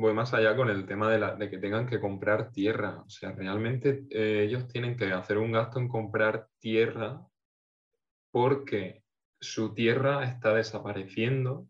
voy 0.00 0.14
más 0.14 0.34
allá 0.34 0.56
con 0.56 0.68
el 0.70 0.86
tema 0.86 1.10
de, 1.10 1.18
la, 1.18 1.34
de 1.36 1.50
que 1.50 1.58
tengan 1.58 1.86
que 1.86 2.00
comprar 2.00 2.50
tierra. 2.50 3.02
O 3.06 3.10
sea, 3.10 3.32
realmente 3.32 4.04
eh, 4.10 4.44
ellos 4.46 4.66
tienen 4.68 4.96
que 4.96 5.12
hacer 5.12 5.38
un 5.38 5.52
gasto 5.52 5.78
en 5.78 5.88
comprar 5.88 6.48
tierra 6.58 7.20
porque 8.32 9.02
su 9.40 9.74
tierra 9.74 10.24
está 10.24 10.54
desapareciendo, 10.54 11.66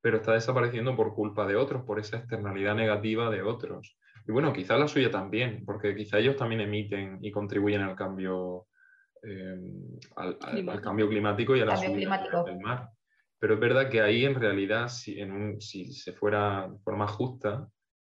pero 0.00 0.18
está 0.18 0.32
desapareciendo 0.32 0.96
por 0.96 1.14
culpa 1.14 1.46
de 1.46 1.56
otros, 1.56 1.84
por 1.84 1.98
esa 1.98 2.18
externalidad 2.18 2.74
negativa 2.74 3.30
de 3.30 3.42
otros. 3.42 3.96
Y 4.26 4.32
bueno, 4.32 4.52
quizá 4.52 4.76
la 4.76 4.88
suya 4.88 5.10
también, 5.10 5.64
porque 5.64 5.94
quizá 5.94 6.18
ellos 6.18 6.36
también 6.36 6.62
emiten 6.62 7.18
y 7.20 7.30
contribuyen 7.30 7.82
al 7.82 7.94
cambio, 7.94 8.66
eh, 9.22 9.56
al, 10.16 10.80
cambio 10.80 11.08
climático 11.08 11.54
y 11.56 11.60
a 11.60 11.66
la 11.66 11.76
subida 11.76 12.22
del 12.44 12.58
mar. 12.58 12.88
Pero 13.38 13.54
es 13.54 13.60
verdad 13.60 13.90
que 13.90 14.00
ahí 14.00 14.24
en 14.24 14.34
realidad, 14.34 14.88
si, 14.88 15.20
en 15.20 15.60
si 15.60 15.92
se 15.92 16.12
fuera 16.12 16.68
de 16.68 16.78
forma 16.78 17.06
justa, 17.06 17.68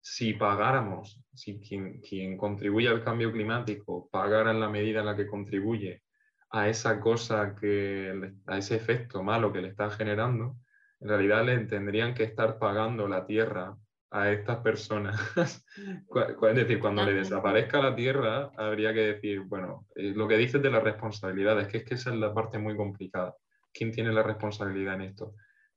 si 0.00 0.34
pagáramos, 0.34 1.20
si 1.34 1.58
quien, 1.58 2.00
quien 2.00 2.36
contribuye 2.36 2.88
al 2.88 3.02
cambio 3.02 3.32
climático 3.32 4.08
pagara 4.10 4.52
en 4.52 4.60
la 4.60 4.68
medida 4.68 5.00
en 5.00 5.06
la 5.06 5.16
que 5.16 5.26
contribuye 5.26 6.02
a 6.50 6.68
esa 6.68 7.00
cosa 7.00 7.56
que, 7.60 8.32
a 8.46 8.58
ese 8.58 8.76
efecto 8.76 9.22
malo 9.22 9.52
que 9.52 9.62
le 9.62 9.68
está 9.68 9.90
generando, 9.90 10.56
en 11.00 11.08
realidad 11.08 11.44
le 11.44 11.58
tendrían 11.66 12.14
que 12.14 12.22
estar 12.22 12.58
pagando 12.58 13.08
la 13.08 13.26
tierra 13.26 13.76
a 14.10 14.30
estas 14.30 14.58
personas. 14.58 15.20
es 15.36 16.54
decir, 16.54 16.78
cuando 16.78 17.04
le 17.04 17.14
desaparezca 17.14 17.80
la 17.80 17.94
tierra, 17.94 18.50
habría 18.56 18.94
que 18.94 19.14
decir, 19.14 19.40
bueno, 19.40 19.86
eh, 19.94 20.12
lo 20.14 20.28
que 20.28 20.36
dices 20.36 20.62
de 20.62 20.70
la 20.70 20.80
responsabilidad, 20.80 21.60
es 21.60 21.68
que, 21.68 21.78
es 21.78 21.84
que 21.84 21.94
esa 21.94 22.10
es 22.10 22.16
la 22.16 22.32
parte 22.32 22.58
muy 22.58 22.76
complicada. 22.76 23.34
¿Quién 23.76 23.92
tiene 23.92 24.12
la 24.12 24.22
responsabilidad 24.22 24.94
en 24.94 25.02
esto? 25.02 25.34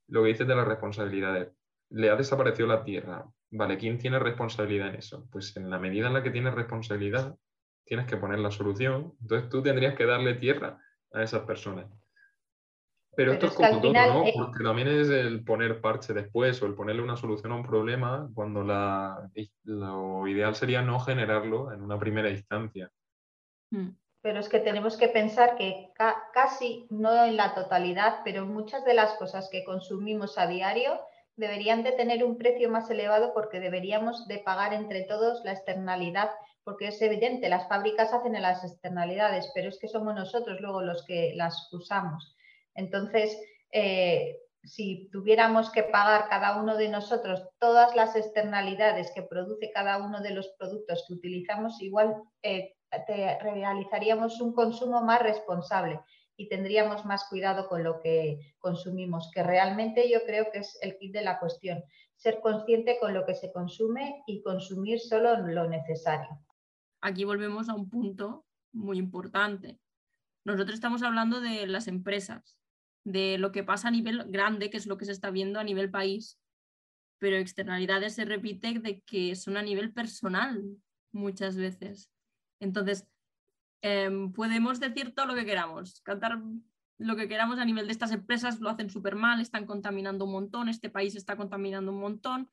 Lo 0.08 0.24
que 0.24 0.30
dices 0.30 0.48
de 0.48 0.56
las 0.56 0.68
responsabilidades, 0.68 1.50
le 1.90 2.10
ha 2.10 2.16
desaparecido 2.16 2.68
la 2.68 2.84
tierra, 2.84 3.26
vale, 3.52 3.78
¿quién 3.78 3.98
tiene 3.98 4.20
responsabilidad 4.20 4.90
en 4.90 4.96
eso? 4.96 5.28
Pues 5.32 5.56
en 5.58 5.70
la 5.70 5.80
medida 5.80 6.08
en 6.08 6.14
la 6.14 6.24
que 6.24 6.32
tienes 6.32 6.54
responsabilidad, 6.54 7.36
tienes 7.86 8.06
que 8.06 8.18
poner 8.18 8.40
la 8.40 8.52
solución, 8.52 9.14
entonces 9.22 9.50
tú 9.50 9.62
tendrías 9.62 9.96
que 9.96 10.06
darle 10.06 10.36
tierra 10.36 10.80
a 11.12 11.24
esas 11.24 11.42
personas. 11.42 11.88
Pero, 13.16 13.34
esto 13.34 13.48
es, 13.48 13.54
como 13.54 13.82
todo, 13.82 13.94
¿no? 13.94 14.24
Porque 14.34 14.64
también 14.64 14.88
es 14.88 15.10
el 15.10 15.44
poner 15.44 15.82
parche 15.82 16.14
después 16.14 16.62
o 16.62 16.68
el 16.68 16.76
ponerle 16.76 17.02
una 17.02 17.18
solución 17.18 17.52
a 17.52 17.56
un 17.56 17.66
problema 17.66 18.30
cuando 18.34 18.64
la, 18.64 19.30
lo 19.64 20.26
ideal 20.28 20.56
sería 20.56 20.82
no 20.82 21.00
generarlo 21.00 21.74
en 21.74 21.82
una 21.82 22.00
primera 22.00 22.30
instancia. 22.30 22.90
Hmm. 23.72 23.90
Pero 24.22 24.40
es 24.40 24.50
que 24.50 24.60
tenemos 24.60 24.98
que 24.98 25.08
pensar 25.08 25.56
que 25.56 25.92
casi, 26.34 26.88
no 26.90 27.26
en 27.26 27.38
la 27.38 27.56
totalidad, 27.56 28.20
pero 28.26 28.46
muchas 28.46 28.84
de 28.84 28.94
las 28.94 29.14
cosas 29.14 29.50
que 29.50 29.64
consumimos 29.64 30.38
a 30.38 30.48
diario 30.48 31.00
deberían 31.38 31.84
de 31.84 31.94
tener 31.94 32.24
un 32.24 32.38
precio 32.38 32.70
más 32.70 32.90
elevado 32.90 33.34
porque 33.34 33.62
deberíamos 33.62 34.28
de 34.28 34.40
pagar 34.40 34.74
entre 34.74 35.04
todos 35.04 35.42
la 35.46 35.54
externalidad, 35.54 36.30
porque 36.66 36.90
es 36.90 37.02
evidente, 37.02 37.48
las 37.48 37.68
fábricas 37.70 38.14
hacen 38.14 38.34
las 38.42 38.64
externalidades, 38.64 39.50
pero 39.56 39.70
es 39.70 39.80
que 39.80 39.88
somos 39.88 40.14
nosotros 40.14 40.60
luego 40.60 40.82
los 40.82 41.06
que 41.06 41.32
las 41.36 41.72
usamos. 41.72 42.36
Entonces, 42.76 43.40
eh, 43.72 44.38
si 44.64 45.10
tuviéramos 45.12 45.72
que 45.72 45.84
pagar 45.84 46.28
cada 46.30 46.62
uno 46.62 46.76
de 46.76 46.90
nosotros 46.90 47.48
todas 47.60 47.96
las 47.96 48.16
externalidades 48.16 49.12
que 49.16 49.24
produce 49.24 49.72
cada 49.74 49.98
uno 49.98 50.22
de 50.22 50.32
los 50.32 50.50
productos 50.58 51.06
que 51.08 51.14
utilizamos, 51.14 51.82
igual 51.82 52.22
eh, 52.44 52.76
realizaríamos 53.42 54.42
un 54.42 54.54
consumo 54.54 55.02
más 55.02 55.22
responsable 55.22 56.00
y 56.36 56.48
tendríamos 56.48 57.06
más 57.06 57.26
cuidado 57.30 57.68
con 57.68 57.84
lo 57.84 58.00
que 58.00 58.56
consumimos, 58.60 59.30
que 59.34 59.44
realmente 59.44 60.10
yo 60.10 60.24
creo 60.26 60.52
que 60.52 60.60
es 60.60 60.78
el 60.82 60.98
kit 60.98 61.14
de 61.14 61.22
la 61.22 61.40
cuestión, 61.40 61.84
ser 62.16 62.40
consciente 62.42 62.98
con 63.00 63.14
lo 63.14 63.26
que 63.26 63.36
se 63.36 63.52
consume 63.52 64.24
y 64.26 64.42
consumir 64.42 65.00
solo 65.00 65.38
lo 65.38 65.68
necesario. 65.68 66.30
Aquí 67.02 67.24
volvemos 67.24 67.70
a 67.70 67.76
un 67.76 67.90
punto 67.90 68.46
muy 68.72 68.98
importante. 68.98 69.80
Nosotros 70.46 70.76
estamos 70.76 71.04
hablando 71.04 71.42
de 71.42 71.68
las 71.68 71.88
empresas, 71.88 72.58
de 73.04 73.38
lo 73.38 73.52
que 73.52 73.64
pasa 73.64 73.90
a 73.90 73.92
nivel 73.92 74.24
grande, 74.32 74.70
que 74.70 74.78
es 74.78 74.86
lo 74.86 74.98
que 74.98 75.06
se 75.06 75.12
está 75.12 75.32
viendo 75.32 75.60
a 75.60 75.64
nivel 75.64 75.92
país, 75.92 76.40
pero 77.18 77.36
externalidades 77.36 78.16
se 78.16 78.26
repite 78.26 78.80
de 78.80 79.02
que 79.02 79.36
son 79.36 79.58
a 79.58 79.62
nivel 79.62 79.94
personal 79.94 80.64
muchas 81.12 81.58
veces. 81.58 82.10
Entonces, 82.60 83.08
em, 83.82 84.32
podemos 84.34 84.80
decir 84.80 85.14
todo 85.14 85.26
lo 85.26 85.36
que 85.36 85.46
queramos, 85.46 86.02
cantar 86.02 86.40
lo 86.98 87.16
que 87.16 87.30
queramos 87.30 87.60
a 87.60 87.66
nivel 87.66 87.86
de 87.86 87.94
estas 87.94 88.12
empresas, 88.12 88.60
lo 88.60 88.70
hacen 88.70 88.90
súper 88.90 89.16
mal, 89.16 89.40
están 89.40 89.66
contaminando 89.66 90.26
un 90.26 90.34
montón, 90.34 90.68
este 90.68 90.90
país 90.90 91.16
está 91.16 91.38
contaminando 91.38 91.92
un 91.92 92.00
montón, 92.00 92.50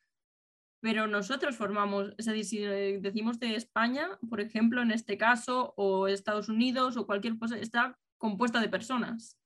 pero 0.80 1.08
nosotros 1.08 1.56
formamos, 1.56 2.14
es 2.16 2.26
decir, 2.26 2.44
si 2.44 2.58
decimos 3.00 3.40
de 3.40 3.56
España, 3.56 4.08
por 4.28 4.40
ejemplo, 4.40 4.82
en 4.82 4.92
este 4.92 5.18
caso, 5.18 5.74
o 5.76 6.06
Estados 6.06 6.48
Unidos 6.48 6.96
o 6.96 7.06
cualquier 7.06 7.36
cosa, 7.38 7.58
está 7.58 7.98
compuesta 8.18 8.60
de 8.60 8.68
personas. 8.68 9.36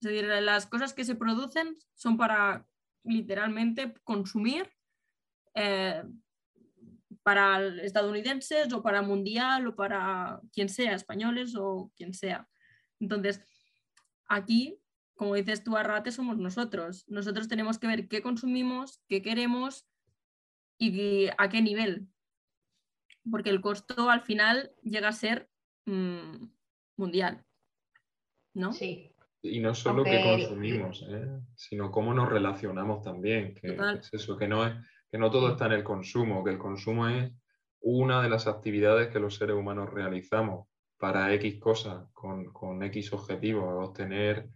Es 0.00 0.10
decir, 0.10 0.24
las 0.24 0.66
cosas 0.66 0.94
que 0.94 1.04
se 1.04 1.14
producen 1.14 1.76
son 1.94 2.16
para 2.16 2.66
literalmente 3.04 3.94
consumir 4.04 4.70
eh, 5.54 6.02
para 7.26 7.58
estadounidenses 7.82 8.72
o 8.72 8.84
para 8.84 9.02
mundial 9.02 9.66
o 9.66 9.74
para 9.74 10.40
quien 10.52 10.68
sea, 10.68 10.94
españoles 10.94 11.56
o 11.56 11.90
quien 11.96 12.14
sea. 12.14 12.46
Entonces, 13.00 13.42
aquí, 14.28 14.78
como 15.16 15.34
dices 15.34 15.64
tú, 15.64 15.76
Arrate, 15.76 16.12
somos 16.12 16.38
nosotros. 16.38 17.04
Nosotros 17.08 17.48
tenemos 17.48 17.80
que 17.80 17.88
ver 17.88 18.06
qué 18.06 18.22
consumimos, 18.22 19.02
qué 19.08 19.22
queremos 19.22 19.88
y 20.78 21.26
a 21.36 21.48
qué 21.48 21.62
nivel. 21.62 22.06
Porque 23.28 23.50
el 23.50 23.60
costo 23.60 24.08
al 24.08 24.20
final 24.20 24.70
llega 24.84 25.08
a 25.08 25.12
ser 25.12 25.50
mm, 25.86 26.46
mundial. 26.96 27.44
¿No? 28.54 28.72
Sí, 28.72 29.16
y 29.42 29.58
no 29.58 29.74
solo 29.74 30.04
que 30.04 30.22
consumimos, 30.22 31.04
¿eh? 31.10 31.26
sino 31.56 31.90
cómo 31.90 32.14
nos 32.14 32.28
relacionamos 32.28 33.02
también. 33.02 33.52
Que 33.54 33.74
es 33.74 34.10
eso, 34.12 34.36
que 34.36 34.46
no, 34.46 34.64
es, 34.64 34.76
que 35.10 35.18
no 35.18 35.30
todo 35.30 35.50
está 35.50 35.66
en 35.66 35.72
el 35.72 35.84
consumo, 35.84 36.44
que 36.44 36.50
el 36.50 36.58
consumo 36.58 37.08
es 37.08 37.32
una 37.80 38.22
de 38.22 38.28
las 38.28 38.46
actividades 38.46 39.08
que 39.08 39.20
los 39.20 39.36
seres 39.36 39.56
humanos 39.56 39.92
realizamos 39.92 40.68
para 40.98 41.32
X 41.34 41.60
cosas, 41.60 42.08
con, 42.12 42.52
con 42.52 42.82
X 42.82 43.12
objetivos, 43.12 43.88
obtener, 43.88 44.48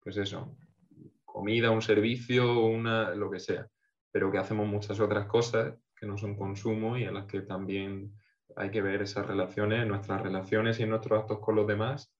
pues 0.00 0.16
eso, 0.16 0.56
comida, 1.24 1.70
un 1.70 1.82
servicio, 1.82 2.60
una, 2.66 3.10
lo 3.14 3.30
que 3.30 3.40
sea, 3.40 3.66
pero 4.10 4.30
que 4.30 4.38
hacemos 4.38 4.68
muchas 4.68 5.00
otras 5.00 5.26
cosas 5.26 5.74
que 5.96 6.06
no 6.06 6.18
son 6.18 6.36
consumo 6.36 6.96
y 6.96 7.04
en 7.04 7.14
las 7.14 7.26
que 7.26 7.40
también 7.42 8.12
hay 8.56 8.70
que 8.70 8.82
ver 8.82 9.02
esas 9.02 9.26
relaciones, 9.26 9.86
nuestras 9.86 10.20
relaciones 10.22 10.78
y 10.78 10.86
nuestros 10.86 11.20
actos 11.20 11.40
con 11.40 11.56
los 11.56 11.66
demás 11.66 12.13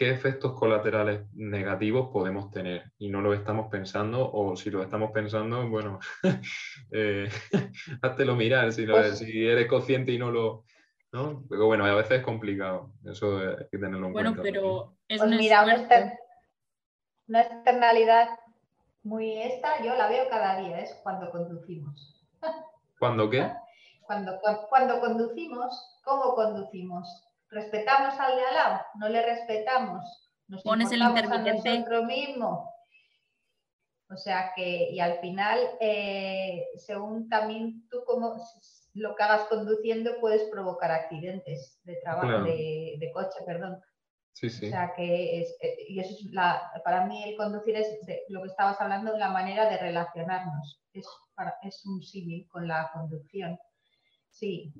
qué 0.00 0.10
efectos 0.10 0.58
colaterales 0.58 1.26
negativos 1.34 2.08
podemos 2.10 2.50
tener 2.50 2.90
y 2.96 3.10
no 3.10 3.20
lo 3.20 3.34
estamos 3.34 3.66
pensando 3.70 4.32
o 4.32 4.56
si 4.56 4.70
lo 4.70 4.82
estamos 4.82 5.10
pensando, 5.12 5.68
bueno, 5.68 5.98
eh, 6.90 7.28
háztelo 8.02 8.34
mirar 8.34 8.72
si, 8.72 8.86
pues 8.86 9.18
si, 9.18 9.46
eres 9.46 9.68
consciente 9.68 10.10
y 10.12 10.18
no 10.18 10.30
lo... 10.30 10.64
¿no? 11.12 11.44
Pero 11.50 11.66
bueno, 11.66 11.84
a 11.84 11.94
veces 11.94 12.20
es 12.20 12.24
complicado, 12.24 12.94
eso 13.04 13.40
hay 13.40 13.66
que 13.70 13.76
tenerlo 13.76 14.06
en 14.06 14.12
cuenta. 14.14 14.30
Bueno, 14.30 14.42
pero 14.42 14.96
es 15.06 15.18
pues 15.18 15.30
mira, 15.32 15.64
una, 15.64 15.74
externalidad 17.42 18.28
muy 19.02 19.42
esta, 19.42 19.84
yo 19.84 19.94
la 19.96 20.08
veo 20.08 20.30
cada 20.30 20.62
día, 20.62 20.80
es 20.80 20.94
cuando 21.02 21.30
conducimos. 21.30 22.24
¿Cuándo 22.98 23.28
qué? 23.28 23.52
Cuando, 24.06 24.40
cuando 24.68 24.98
conducimos, 24.98 26.00
¿cómo 26.02 26.34
conducimos? 26.34 27.29
¿Respetamos 27.50 28.18
al 28.18 28.36
de 28.36 28.44
al 28.44 28.54
lado? 28.54 28.80
¿No 28.94 29.08
le 29.08 29.22
respetamos? 29.22 30.30
¿Nos 30.46 30.62
Pones 30.62 30.90
el 30.92 31.02
intermitente. 31.02 31.68
A 31.68 31.74
nosotros 31.74 32.04
mismos? 32.04 32.68
O 34.08 34.16
sea 34.16 34.52
que, 34.56 34.90
y 34.90 34.98
al 34.98 35.20
final, 35.20 35.58
eh, 35.80 36.66
según 36.76 37.28
también 37.28 37.88
tú 37.88 38.02
como 38.04 38.36
lo 38.94 39.14
que 39.14 39.22
hagas 39.22 39.46
conduciendo, 39.48 40.18
puedes 40.20 40.42
provocar 40.50 40.90
accidentes 40.90 41.78
de 41.84 41.96
trabajo, 41.96 42.42
de, 42.42 43.10
coche, 43.14 43.38
perdón. 43.46 43.80
Sí, 44.32 44.50
sí. 44.50 44.66
O 44.66 44.70
sea 44.70 44.92
que 44.96 45.40
es, 45.40 45.56
eh, 45.60 45.76
y 45.88 46.00
eso 46.00 46.10
es 46.10 46.32
la, 46.32 46.72
para 46.84 47.06
mí 47.06 47.22
el 47.22 47.36
conducir 47.36 47.76
es 47.76 48.00
lo 48.28 48.42
que 48.42 48.48
estabas 48.48 48.80
hablando, 48.80 49.16
la 49.16 49.30
manera 49.30 49.68
de 49.68 49.76
relacionarnos. 49.76 50.80
Es, 50.92 51.06
es 51.62 51.86
un 51.86 52.02
símil 52.02 52.48
con 52.48 52.66
la 52.66 52.90
conducción. 52.92 53.58
Sí, 54.30 54.72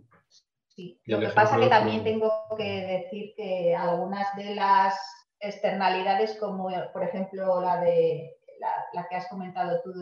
lo 1.05 1.21
que 1.21 1.29
pasa 1.29 1.59
que 1.59 1.69
también 1.69 2.05
tengo 2.05 2.31
que 2.57 2.87
decir 2.87 3.33
que 3.37 3.75
algunas 3.75 4.35
de 4.37 4.55
las 4.55 4.95
externalidades, 5.41 6.37
como 6.39 6.69
por 6.93 7.03
ejemplo 7.03 7.61
la 7.61 7.81
de 7.81 8.37
la, 8.93 9.07
que 9.09 9.17
has 9.17 9.29
comentado 9.29 9.81
tú, 9.83 9.93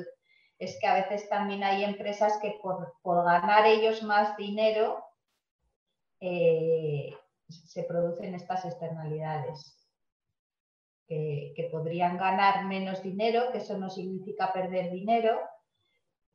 es 0.59 0.79
que 0.81 0.87
a 0.87 0.95
veces 0.95 1.29
también 1.29 1.63
hay 1.63 1.85
empresas 1.85 2.39
que 2.43 2.59
por, 2.63 3.25
ganar 3.25 3.67
ellos 3.67 4.03
más 4.03 4.37
dinero 4.37 5.05
eh, 6.21 7.15
se 7.49 7.85
producen 7.85 8.35
estas 8.35 8.65
externalidades. 8.65 9.75
Que, 11.07 11.55
que, 11.57 11.71
podrían 11.71 12.19
ganar 12.19 12.67
menos 12.67 13.03
dinero, 13.03 13.51
que 13.51 13.59
eso 13.59 13.79
no 13.79 13.89
significa 13.89 14.53
perder 14.53 14.91
dinero, 14.91 15.41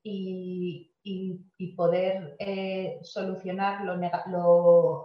y, 0.02 0.93
y, 1.04 1.76
poder 1.76 2.36
eh, 2.40 3.00
solucionar 3.04 3.82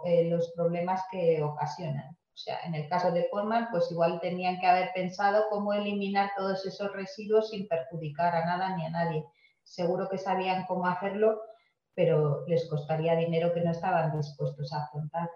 eh, 0.05 0.29
los 0.29 0.51
problemas 0.55 1.03
que 1.11 1.41
ocasionan. 1.43 2.09
O 2.11 2.41
sea, 2.41 2.59
en 2.65 2.73
el 2.73 2.87
caso 2.87 3.11
de 3.11 3.27
Forman, 3.29 3.67
pues 3.69 3.91
igual 3.91 4.19
tenían 4.21 4.59
que 4.59 4.67
haber 4.67 4.91
pensado 4.95 5.45
cómo 5.49 5.73
eliminar 5.73 6.31
todos 6.37 6.65
esos 6.65 6.93
residuos 6.93 7.49
sin 7.49 7.67
perjudicar 7.67 8.33
a 8.33 8.45
nada 8.45 8.77
ni 8.77 8.85
a 8.85 8.89
nadie. 8.89 9.25
Seguro 9.63 10.07
que 10.09 10.17
sabían 10.17 10.65
cómo 10.65 10.87
hacerlo, 10.87 11.41
pero 11.93 12.45
les 12.47 12.69
costaría 12.69 13.15
dinero 13.15 13.53
que 13.53 13.61
no 13.61 13.71
estaban 13.71 14.15
dispuestos 14.15 14.71
a 14.71 14.83
afrontar. 14.83 15.29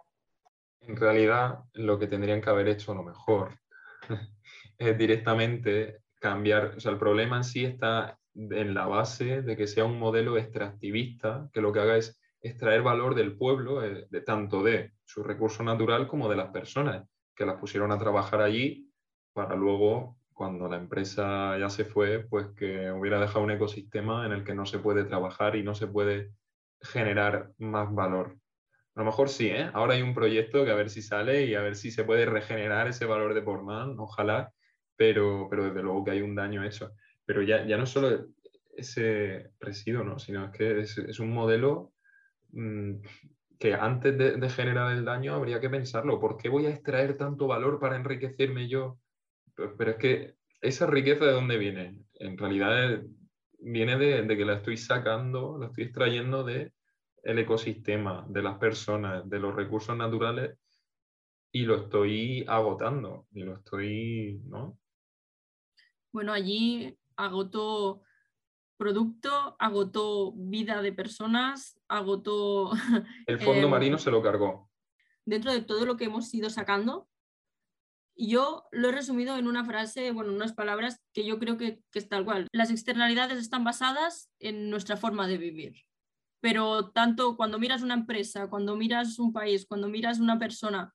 En 0.80 0.96
realidad, 0.96 1.60
lo 1.74 2.00
que 2.00 2.08
tendrían 2.08 2.42
que 2.42 2.50
haber 2.50 2.70
hecho 2.70 2.94
a 2.94 2.96
lo 2.96 3.04
mejor 3.04 3.60
es 4.78 4.98
directamente 4.98 6.04
cambiar, 6.22 6.76
o 6.78 6.80
sea, 6.80 6.92
el 6.92 6.98
problema 6.98 7.36
en 7.38 7.44
sí 7.44 7.66
está 7.66 8.18
en 8.36 8.74
la 8.74 8.88
base 8.88 9.42
de 9.42 9.56
que 9.56 9.68
sea 9.68 9.86
un 9.86 10.00
modelo 10.00 10.38
extractivista 10.38 11.50
que 11.54 11.62
lo 11.62 11.72
que 11.72 11.80
haga 11.80 11.98
es 11.98 12.20
extraer 12.42 12.82
valor 12.82 13.16
del 13.16 13.38
pueblo, 13.38 13.84
eh, 13.84 14.08
de, 14.10 14.22
tanto 14.22 14.64
de 14.64 14.94
su 15.06 15.24
recurso 15.24 15.64
natural 15.64 16.08
como 16.08 16.30
de 16.30 16.36
las 16.36 16.50
personas 16.50 17.08
que 17.36 17.46
las 17.46 17.60
pusieron 17.60 17.92
a 17.92 17.98
trabajar 17.98 18.42
allí 18.42 18.90
para 19.34 19.56
luego, 19.56 20.18
cuando 20.34 20.68
la 20.68 20.78
empresa 20.78 21.58
ya 21.58 21.70
se 21.70 21.86
fue, 21.86 22.20
pues 22.20 22.48
que 22.56 22.92
hubiera 22.92 23.20
dejado 23.20 23.46
un 23.46 23.52
ecosistema 23.52 24.26
en 24.26 24.32
el 24.32 24.44
que 24.44 24.56
no 24.56 24.66
se 24.66 24.80
puede 24.80 25.06
trabajar 25.06 25.56
y 25.56 25.64
no 25.64 25.74
se 25.76 25.88
puede 25.88 26.32
generar 26.82 27.52
más 27.58 27.94
valor. 27.94 28.38
A 28.96 29.00
lo 29.00 29.06
mejor 29.06 29.30
sí, 29.30 29.48
¿eh? 29.48 29.72
Ahora 29.74 29.96
hay 29.96 30.02
un 30.02 30.14
proyecto 30.14 30.66
que 30.66 30.72
a 30.72 30.76
ver 30.76 30.90
si 30.90 31.02
sale 31.02 31.46
y 31.46 31.56
a 31.56 31.62
ver 31.62 31.76
si 31.76 31.92
se 31.92 32.04
puede 32.04 32.26
regenerar 32.26 32.88
ese 32.88 33.06
valor 33.06 33.34
de 33.34 33.42
Portman, 33.42 33.96
ojalá, 33.98 34.52
pero, 34.96 35.48
pero 35.50 35.66
desde 35.66 35.82
luego 35.82 36.04
que 36.04 36.12
hay 36.12 36.22
un 36.22 36.36
daño 36.36 36.64
hecho. 36.64 36.92
Pero 37.26 37.42
ya, 37.42 37.66
ya 37.66 37.78
no 37.78 37.86
solo 37.86 38.28
ese 38.76 39.52
residuo, 39.60 40.04
¿no? 40.04 40.20
sino 40.20 40.52
que 40.52 40.82
es, 40.82 41.20
un 41.20 41.32
modelo 41.32 41.94
mm, 42.52 42.96
que 43.60 43.74
antes 43.74 44.18
de, 44.18 44.50
generar 44.50 44.92
el 44.92 45.06
daño 45.06 45.36
habría 45.36 45.60
que 45.60 45.70
pensarlo. 45.70 46.20
¿Por 46.20 46.38
qué 46.38 46.50
voy 46.50 46.66
a 46.66 46.72
extraer 46.72 47.18
tanto 47.18 47.48
valor 47.48 47.80
para 47.80 47.96
enriquecerme 47.96 48.68
yo? 48.68 49.00
Pero, 49.56 49.92
es 49.92 49.98
que 49.98 50.36
esa 50.62 50.88
riqueza 50.88 51.26
de 51.26 51.32
dónde 51.32 51.58
viene? 51.58 52.00
En 52.16 52.38
realidad 52.38 53.02
viene 53.60 53.98
de, 53.98 54.24
de, 54.24 54.38
que 54.38 54.46
la 54.46 54.56
estoy 54.56 54.78
sacando, 54.78 55.58
la 55.60 55.68
estoy 55.68 55.86
extrayendo 55.86 56.44
de 56.44 56.74
ecosistema, 57.24 58.26
de 58.28 58.42
las 58.42 58.58
personas, 58.58 59.30
de 59.30 59.40
los 59.40 59.56
recursos 59.56 59.96
naturales 59.96 60.58
y 61.52 61.62
lo 61.64 61.84
estoy 61.84 62.44
agotando 62.48 63.28
y 63.32 63.44
lo 63.44 63.56
estoy, 63.56 64.42
¿no? 64.46 64.78
Bueno, 66.12 66.34
allí 66.34 66.98
agotó 67.18 68.02
producto, 68.78 69.56
agotó 69.60 70.34
vida 70.36 70.82
de 70.82 70.92
personas, 70.92 71.80
agotó... 71.88 72.72
El 73.28 73.40
fondo 73.40 73.68
em, 73.68 73.70
marino 73.70 73.98
se 73.98 74.12
lo 74.12 74.22
cargó. 74.22 74.70
Dentro 75.26 75.54
de 75.54 75.62
todo 75.62 75.86
lo 75.86 75.96
que 75.96 76.06
hemos 76.06 76.34
ido 76.34 76.50
sacando, 76.50 77.08
yo 78.16 78.66
lo 78.72 78.90
he 78.90 78.92
resumido 78.92 79.38
en 79.38 79.48
una 79.48 79.64
frase, 79.64 80.12
bueno, 80.12 80.32
en 80.32 80.36
unas 80.36 80.54
palabras 80.54 81.02
que 81.14 81.26
yo 81.26 81.40
creo 81.40 81.58
que, 81.58 81.82
que 81.92 82.00
es 82.00 82.10
tal 82.10 82.26
cual. 82.26 82.48
Las 82.52 82.72
externalidades 82.72 83.40
están 83.40 83.64
basadas 83.64 84.30
en 84.40 84.70
nuestra 84.70 84.98
forma 84.98 85.28
de 85.28 85.38
vivir. 85.38 85.76
Pero 86.42 86.92
tanto 86.92 87.38
cuando 87.38 87.60
miras 87.60 87.84
una 87.84 87.94
empresa, 87.94 88.50
cuando 88.50 88.76
miras 88.76 89.18
un 89.18 89.32
país, 89.32 89.66
cuando 89.66 89.88
miras 89.88 90.20
una 90.20 90.38
persona, 90.38 90.94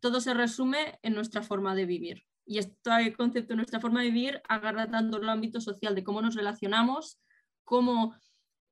todo 0.00 0.20
se 0.20 0.32
resume 0.32 0.98
en 1.02 1.14
nuestra 1.14 1.42
forma 1.42 1.74
de 1.74 1.84
vivir. 1.84 2.24
Y 2.46 2.58
este 2.58 3.14
concepto 3.16 3.54
de 3.54 3.56
nuestra 3.56 3.80
forma 3.80 4.02
de 4.02 4.10
vivir 4.10 4.42
agarra 4.48 4.90
tanto 4.90 5.18
el 5.18 5.28
ámbito 5.28 5.60
social, 5.60 5.94
de 5.94 6.04
cómo 6.04 6.20
nos 6.20 6.34
relacionamos, 6.34 7.20
cómo 7.64 8.14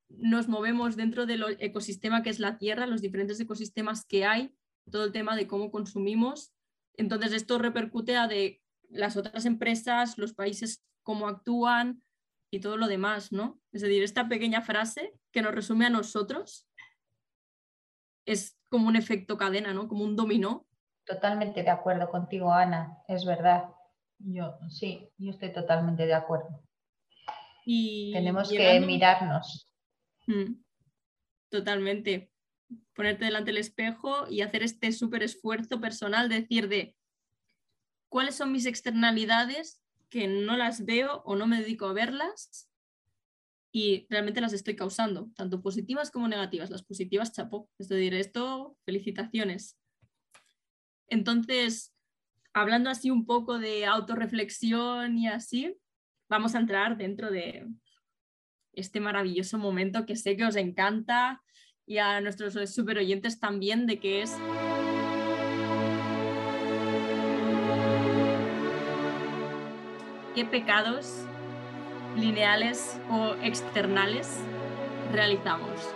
nos 0.09 0.49
movemos 0.49 0.97
dentro 0.97 1.27
del 1.27 1.57
ecosistema 1.59 2.23
que 2.23 2.31
es 2.31 2.39
la 2.39 2.59
Tierra, 2.59 2.87
los 2.87 3.01
diferentes 3.01 3.41
ecosistemas 3.41 4.05
que 4.05 4.25
hay, 4.25 4.55
todo 4.91 5.05
el 5.05 5.13
tema 5.13 5.37
de 5.37 5.47
cómo 5.47 5.71
consumimos. 5.71 6.53
Entonces 6.97 7.33
esto 7.33 7.59
repercute 7.59 8.17
a 8.17 8.29
de 8.29 8.61
las 8.91 9.17
otras 9.17 9.47
empresas, 9.47 10.19
los 10.19 10.35
países, 10.35 10.85
cómo 11.03 11.29
actúan 11.29 12.03
y 12.51 12.61
todo 12.61 12.77
lo 12.77 12.87
demás, 12.87 13.33
¿no? 13.33 13.61
Es 13.73 13.81
decir, 13.81 14.03
esta 14.03 14.29
pequeña 14.29 14.61
frase 14.61 15.15
que 15.33 15.41
nos 15.41 15.55
resume 15.55 15.87
a 15.87 15.91
nosotros 15.91 16.69
es 18.27 18.59
como 18.69 18.89
un 18.89 18.97
efecto 18.97 19.39
cadena, 19.39 19.73
¿no? 19.73 19.89
Como 19.89 20.05
un 20.05 20.17
dominó 20.17 20.67
Totalmente 21.05 21.63
de 21.63 21.71
acuerdo 21.71 22.11
contigo, 22.11 22.53
Ana, 22.53 22.99
es 23.09 23.25
verdad. 23.25 23.65
Yo 24.19 24.59
sí, 24.69 25.11
yo 25.19 25.31
estoy 25.31 25.53
totalmente 25.53 26.07
de 26.07 26.15
acuerdo. 26.15 26.63
Y 27.65 28.13
Tenemos 28.13 28.51
que 28.51 28.81
mirarnos. 28.81 29.73
Mm, 30.27 30.63
totalmente. 31.51 32.31
Ponerte 32.95 33.25
delante 33.25 33.51
del 33.51 33.59
espejo 33.59 34.29
y 34.29 34.43
hacer 34.43 34.63
este 34.63 34.93
súper 34.93 35.23
esfuerzo 35.23 35.81
personal, 35.81 36.29
decir 36.29 36.69
de 36.69 36.97
cuáles 38.09 38.37
son 38.37 38.53
mis 38.53 38.67
externalidades 38.67 39.83
que 40.09 40.29
no 40.29 40.57
las 40.57 40.85
veo 40.85 41.23
o 41.25 41.37
no 41.37 41.47
me 41.47 41.61
dedico 41.61 41.87
a 41.87 41.93
verlas 41.93 42.69
y 43.73 44.07
realmente 44.11 44.43
las 44.43 44.53
estoy 44.53 44.77
causando, 44.77 45.31
tanto 45.35 45.63
positivas 45.63 46.11
como 46.11 46.29
negativas. 46.29 46.71
Las 46.71 46.83
positivas, 46.83 47.33
chapo. 47.33 47.71
Es 47.79 47.89
decir, 47.89 48.15
esto, 48.15 48.77
felicitaciones. 48.85 49.79
Entonces, 51.09 51.93
hablando 52.53 52.91
así 52.91 53.11
un 53.11 53.27
poco 53.27 53.59
de 53.59 53.87
autorreflexión 53.87 55.19
y 55.19 55.29
así, 55.29 55.77
vamos 56.29 56.55
a 56.55 56.59
entrar 56.59 56.97
dentro 56.97 57.31
de 57.31 57.67
este 58.73 59.01
maravilloso 59.01 59.59
momento 59.59 60.07
que 60.07 60.17
sé 60.17 60.37
que 60.37 60.45
os 60.45 60.57
encanta 60.57 61.43
y 61.87 61.99
a 61.99 62.21
nuestros 62.21 62.55
super 62.71 62.99
oyentes 62.99 63.39
también 63.39 63.87
de 63.87 63.99
que 63.99 64.23
es 64.23 64.37
qué 70.35 70.45
pecados 70.45 71.27
lineales 72.17 72.99
o 73.11 73.35
externales 73.43 74.39
realizamos. 75.13 75.95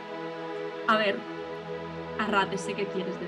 A 0.88 0.96
ver, 0.96 1.16
Arrate, 2.18 2.58
sé 2.58 2.74
que 2.74 2.86
quieres 2.86 3.18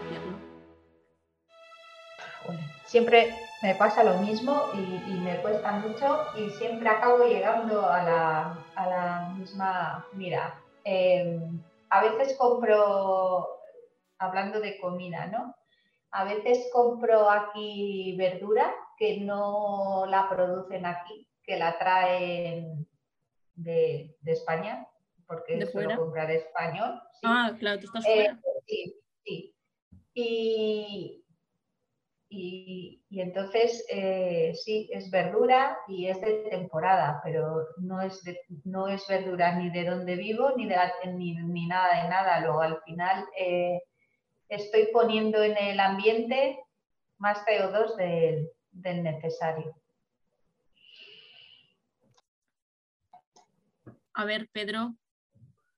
siempre 2.84 3.34
me 3.62 3.74
pasa 3.74 4.04
lo 4.04 4.18
mismo 4.18 4.64
y, 4.74 5.12
me 5.18 5.40
cuesta 5.42 5.72
mucho 5.72 6.26
y 6.36 6.48
siempre 6.50 6.88
acabo 6.88 7.24
llegando 7.24 7.86
a 7.86 8.02
la, 8.02 9.34
misma 9.36 10.06
mira. 10.12 10.60
Em, 10.84 11.60
a 11.90 12.02
veces 12.02 12.36
compro, 12.38 13.60
hablando 14.18 14.60
de 14.60 14.78
comida, 14.80 15.26
¿no? 15.26 15.54
A 16.10 16.24
veces 16.24 16.68
compro 16.72 17.28
aquí 17.30 18.16
verdura 18.16 18.74
que 18.96 19.20
no 19.20 20.06
la 20.06 20.28
producen 20.28 20.86
aquí, 20.86 21.28
que 21.42 21.58
la 21.58 21.78
traen 21.78 22.86
de, 23.54 24.16
España, 24.24 24.86
porque 25.26 25.56
¿De 25.56 25.66
suelo 25.66 25.96
comprar 25.96 26.30
español. 26.30 27.00
Ah, 27.22 27.52
claro, 27.58 27.80
tú 27.80 27.86
estás 27.86 28.04
fuera. 28.04 28.32
Eh, 28.32 28.36
sí, 28.66 28.96
sí. 29.24 29.54
Y, 30.14 31.17
y, 32.30 33.02
entonces 33.10 33.84
eh, 33.90 34.52
sí, 34.54 34.88
es 34.92 35.10
verdura 35.10 35.78
y 35.88 36.08
es 36.08 36.20
de 36.20 36.48
temporada, 36.50 37.20
pero 37.24 37.68
no 37.78 38.02
es, 38.02 38.22
no 38.64 38.86
es 38.88 39.06
verdura 39.08 39.54
ni 39.56 39.70
de 39.70 39.88
donde 39.88 40.16
vivo 40.16 40.52
ni, 40.56 40.66
de, 40.66 40.76
ni, 41.06 41.66
nada 41.66 42.02
de 42.02 42.08
nada. 42.08 42.40
Luego 42.40 42.60
al 42.60 42.82
final 42.82 43.24
eh, 43.38 43.80
estoy 44.48 44.88
poniendo 44.92 45.42
en 45.42 45.56
el 45.56 45.80
ambiente 45.80 46.58
más 47.16 47.38
CO2 47.46 47.96
del, 47.96 48.50
del 48.72 49.02
necesario. 49.02 49.74
A 54.12 54.24
ver, 54.24 54.48
Pedro, 54.52 54.96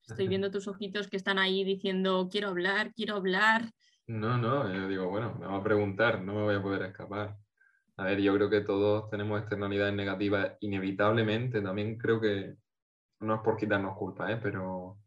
estoy 0.09 0.27
viendo 0.27 0.51
tus 0.51 0.67
ojitos 0.67 1.09
que 1.09 1.17
están 1.17 1.39
ahí 1.39 1.63
diciendo 1.63 2.29
quiero 2.31 2.49
hablar, 2.49 2.93
quiero 2.95 3.17
hablar. 3.17 3.71
No, 4.07 4.37
no, 4.37 4.73
yo 4.75 4.89
digo, 4.89 5.09
bueno, 5.09 5.35
me 5.39 5.47
va 5.47 5.57
a 5.57 5.63
preguntar, 5.63 6.21
no 6.21 6.35
me 6.35 6.43
voy 6.43 6.57
a 6.57 6.63
poder 6.63 6.83
escapar. 6.83 7.37
A 7.97 8.05
ver, 8.05 8.21
yo 8.21 8.35
creo 8.35 8.51
que 8.51 8.63
todos 8.63 9.09
tenemos 9.11 9.41
externalidades 9.41 9.95
negativas 9.95 10.57
inevitablemente. 10.61 11.63
También 11.63 11.97
creo 11.99 12.21
que 12.21 12.57
no 13.21 13.37
es 13.37 13.41
por 13.43 13.57
quitarnos 13.57 13.97
culpa, 13.97 14.33
¿eh? 14.33 14.39
pero, 14.43 14.99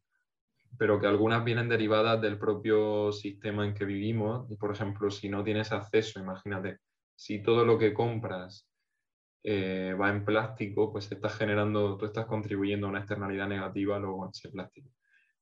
pero 0.77 0.99
que 0.99 1.07
algunas 1.07 1.43
vienen 1.43 1.69
derivadas 1.69 2.21
del 2.21 2.39
propio 2.39 3.11
sistema 3.11 3.65
en 3.65 3.73
que 3.73 3.85
vivimos. 3.85 4.47
Por 4.57 4.71
ejemplo, 4.71 5.11
si 5.11 5.29
no 5.29 5.43
tienes 5.43 5.71
acceso, 5.73 6.19
imagínate, 6.19 6.79
si 7.15 7.43
todo 7.43 7.65
lo 7.65 7.77
que 7.77 7.93
compras 7.93 8.69
eh, 9.43 9.95
va 9.99 10.09
en 10.11 10.25
plástico, 10.25 10.91
pues 10.91 11.11
estás 11.11 11.37
generando, 11.37 11.97
tú 11.97 12.05
estás 12.05 12.25
contribuyendo 12.25 12.87
a 12.87 12.91
una 12.91 12.99
externalidad 12.99 13.47
negativa 13.49 13.99
luego 13.99 14.25
en 14.25 14.31
ese 14.31 14.49
plástico 14.49 14.89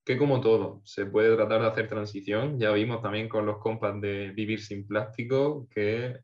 que 0.04 0.18
como 0.18 0.40
todo, 0.40 0.82
se 0.84 1.06
puede 1.06 1.34
tratar 1.36 1.60
de 1.62 1.68
hacer 1.68 1.88
transición. 1.88 2.58
Ya 2.58 2.72
vimos 2.72 3.02
también 3.02 3.28
con 3.28 3.46
los 3.46 3.58
compas 3.58 4.00
de 4.00 4.30
Vivir 4.30 4.60
sin 4.60 4.86
Plástico 4.86 5.68
que 5.70 6.20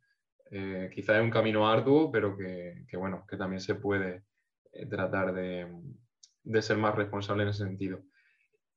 eh, 0.51 0.91
quizás 0.93 1.17
es 1.17 1.23
un 1.23 1.31
camino 1.31 1.69
arduo, 1.69 2.11
pero 2.11 2.37
que, 2.37 2.85
bueno, 2.97 3.25
que 3.29 3.37
también 3.37 3.61
se 3.61 3.75
puede 3.77 4.25
eh, 4.73 4.87
tratar 4.87 5.35
de, 5.35 5.69
de, 6.43 6.63
ser 6.63 6.79
más 6.79 6.95
responsable 6.95 7.43
en 7.45 7.51
ese 7.51 7.65
sentido. 7.65 8.01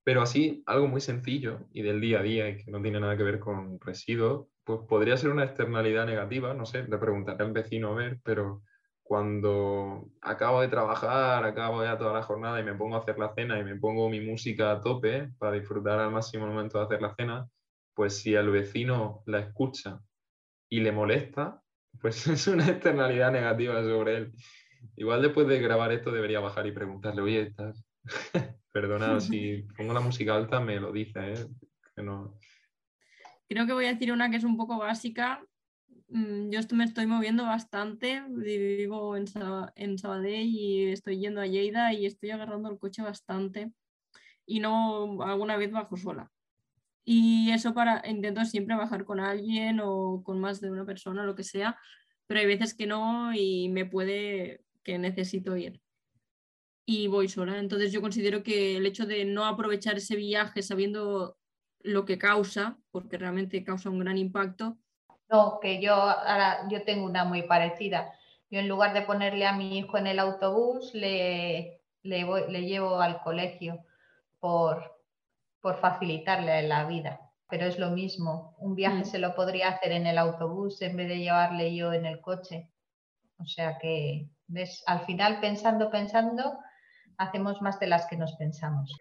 Pero 0.03 0.21
así, 0.21 0.63
algo 0.65 0.87
muy 0.87 1.01
sencillo 1.01 1.67
y 1.73 1.81
del 1.83 2.01
día 2.01 2.19
a 2.19 2.23
día 2.23 2.49
y 2.49 2.57
que 2.57 2.71
no 2.71 2.81
tiene 2.81 2.99
nada 2.99 3.15
que 3.17 3.23
ver 3.23 3.39
con 3.39 3.79
residuos, 3.79 4.47
pues 4.63 4.81
podría 4.87 5.17
ser 5.17 5.31
una 5.31 5.45
externalidad 5.45 6.05
negativa, 6.05 6.53
no 6.53 6.65
sé, 6.65 6.83
le 6.87 6.97
preguntaré 6.97 7.43
al 7.43 7.51
vecino 7.51 7.91
a 7.91 7.95
ver, 7.95 8.19
pero 8.23 8.63
cuando 9.03 10.09
acabo 10.21 10.61
de 10.61 10.67
trabajar, 10.67 11.43
acabo 11.43 11.83
ya 11.83 11.97
toda 11.97 12.13
la 12.13 12.23
jornada 12.23 12.59
y 12.59 12.63
me 12.63 12.75
pongo 12.75 12.95
a 12.95 12.99
hacer 12.99 13.19
la 13.19 13.33
cena 13.33 13.59
y 13.59 13.63
me 13.63 13.75
pongo 13.75 14.09
mi 14.09 14.21
música 14.21 14.71
a 14.71 14.81
tope 14.81 15.29
para 15.37 15.53
disfrutar 15.53 15.99
al 15.99 16.11
máximo 16.11 16.45
el 16.45 16.51
momento 16.51 16.77
de 16.77 16.85
hacer 16.85 17.01
la 17.01 17.13
cena, 17.15 17.47
pues 17.93 18.17
si 18.17 18.35
al 18.35 18.49
vecino 18.49 19.23
la 19.25 19.39
escucha 19.39 19.99
y 20.69 20.79
le 20.79 20.91
molesta, 20.91 21.61
pues 21.99 22.25
es 22.27 22.47
una 22.47 22.67
externalidad 22.67 23.31
negativa 23.31 23.83
sobre 23.83 24.17
él. 24.17 24.31
Igual 24.95 25.21
después 25.21 25.47
de 25.47 25.59
grabar 25.59 25.91
esto 25.91 26.11
debería 26.11 26.39
bajar 26.39 26.65
y 26.67 26.71
preguntarle, 26.71 27.21
oye, 27.21 27.41
¿estás? 27.41 27.85
Perdona, 28.71 29.19
si 29.19 29.63
pongo 29.75 29.93
la 29.93 29.99
música 29.99 30.35
alta 30.35 30.59
me 30.59 30.79
lo 30.79 30.91
dice, 30.91 31.33
¿eh? 31.33 31.45
Que 31.95 32.03
no... 32.03 32.37
Creo 33.49 33.67
que 33.67 33.73
voy 33.73 33.85
a 33.85 33.93
decir 33.93 34.13
una 34.13 34.29
que 34.29 34.37
es 34.37 34.45
un 34.45 34.55
poco 34.55 34.77
básica. 34.77 35.43
Mm, 36.11 36.49
yo 36.49 36.59
me 36.73 36.83
estoy 36.83 37.07
moviendo 37.07 37.45
bastante, 37.45 38.21
vivo 38.27 39.15
en, 39.15 39.25
en 39.75 39.97
Sabadell 39.97 40.45
y 40.45 40.91
estoy 40.91 41.19
yendo 41.19 41.39
a 41.39 41.47
Lleida 41.47 41.93
y 41.93 42.05
estoy 42.05 42.31
agarrando 42.31 42.69
el 42.69 42.77
coche 42.77 43.01
bastante 43.01 43.71
y 44.45 44.59
no 44.59 45.21
alguna 45.23 45.55
vez 45.55 45.71
bajo 45.71 45.95
sola. 45.95 46.29
Y 47.05 47.51
eso 47.51 47.73
para, 47.73 48.03
intento 48.09 48.43
siempre 48.45 48.75
bajar 48.75 49.05
con 49.05 49.21
alguien 49.21 49.79
o 49.81 50.21
con 50.23 50.39
más 50.41 50.59
de 50.59 50.69
una 50.69 50.85
persona, 50.85 51.25
lo 51.25 51.35
que 51.35 51.43
sea, 51.43 51.79
pero 52.27 52.41
hay 52.41 52.45
veces 52.45 52.73
que 52.73 52.87
no 52.87 53.33
y 53.33 53.69
me 53.69 53.85
puede 53.85 54.65
que 54.83 54.97
necesito 54.97 55.55
ir. 55.55 55.81
Y 56.85 57.07
voy 57.07 57.29
sola. 57.29 57.57
Entonces 57.57 57.93
yo 57.93 58.01
considero 58.01 58.43
que 58.43 58.75
el 58.77 58.85
hecho 58.85 59.05
de 59.05 59.23
no 59.23 59.45
aprovechar 59.45 59.97
ese 59.97 60.17
viaje 60.17 60.61
sabiendo 60.61 61.37
lo 61.79 62.03
que 62.03 62.17
causa, 62.17 62.77
porque 62.91 63.17
realmente 63.17 63.63
causa 63.63 63.89
un 63.89 63.99
gran 63.99 64.17
impacto. 64.17 64.77
No, 65.31 65.59
que 65.61 65.81
yo 65.81 65.93
ahora 65.93 66.67
yo 66.69 66.83
tengo 66.83 67.05
una 67.05 67.23
muy 67.23 67.43
parecida. 67.43 68.13
Yo 68.49 68.59
en 68.59 68.67
lugar 68.67 68.93
de 68.93 69.03
ponerle 69.03 69.47
a 69.47 69.53
mi 69.53 69.77
hijo 69.77 69.97
en 69.97 70.07
el 70.07 70.19
autobús, 70.19 70.93
le, 70.93 71.81
le, 72.03 72.25
le 72.49 72.61
llevo 72.65 72.99
al 72.99 73.21
colegio 73.21 73.85
por, 74.39 74.99
por 75.61 75.79
facilitarle 75.79 76.67
la 76.67 76.85
vida. 76.85 77.21
Pero 77.49 77.65
es 77.65 77.79
lo 77.79 77.91
mismo, 77.91 78.55
un 78.59 78.75
viaje 78.75 79.01
mm. 79.01 79.05
se 79.05 79.19
lo 79.19 79.35
podría 79.35 79.69
hacer 79.69 79.93
en 79.93 80.07
el 80.07 80.17
autobús 80.17 80.81
en 80.81 80.97
vez 80.97 81.07
de 81.07 81.19
llevarle 81.19 81.75
yo 81.75 81.93
en 81.93 82.05
el 82.05 82.19
coche. 82.19 82.69
O 83.37 83.45
sea 83.45 83.77
que, 83.77 84.27
¿ves? 84.47 84.83
Al 84.85 85.05
final, 85.05 85.39
pensando, 85.39 85.89
pensando, 85.89 86.57
hacemos 87.17 87.61
más 87.61 87.79
de 87.79 87.87
las 87.87 88.05
que 88.07 88.17
nos 88.17 88.33
pensamos. 88.33 88.97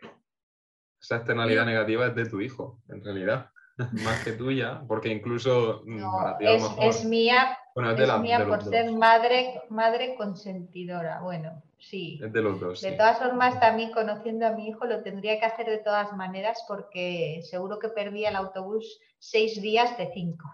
Esa 1.01 1.17
externalidad 1.17 1.65
negativa 1.65 2.07
es 2.07 2.15
de 2.15 2.27
tu 2.27 2.41
hijo, 2.41 2.83
en 2.89 3.03
realidad, 3.03 3.51
más 4.05 4.25
que 4.25 4.33
tuya, 4.33 4.83
porque 4.87 5.09
incluso 5.09 5.83
mm, 5.87 6.03
es, 6.41 7.05
mía, 7.05 7.59
es 7.97 8.21
mía 8.21 8.47
por 8.47 8.63
ser 8.63 8.93
madre, 8.93 9.63
madre 9.69 10.15
consentidora. 10.17 11.21
Bueno, 11.21 11.63
sí. 11.79 12.21
Es 12.23 12.33
de 12.33 12.43
los 12.43 12.61
dos. 12.61 12.81
De 12.81 12.93
todas 12.93 13.19
formas, 13.19 13.59
también 13.61 13.91
conociendo 13.93 14.47
a 14.47 14.53
mi 14.53 14.69
hijo 14.69 14.85
lo 14.87 15.03
tendría 15.03 15.39
que 15.39 15.47
hacer 15.47 15.67
de 15.67 15.79
todas 15.79 16.13
maneras 16.15 16.65
porque 16.69 17.41
seguro 17.43 17.79
que 17.79 17.89
perdía 17.89 18.31
el 18.31 18.37
autobús 18.37 19.01
seis 19.19 19.61
días 19.61 19.97
de 19.99 20.11
cinco. 20.13 20.49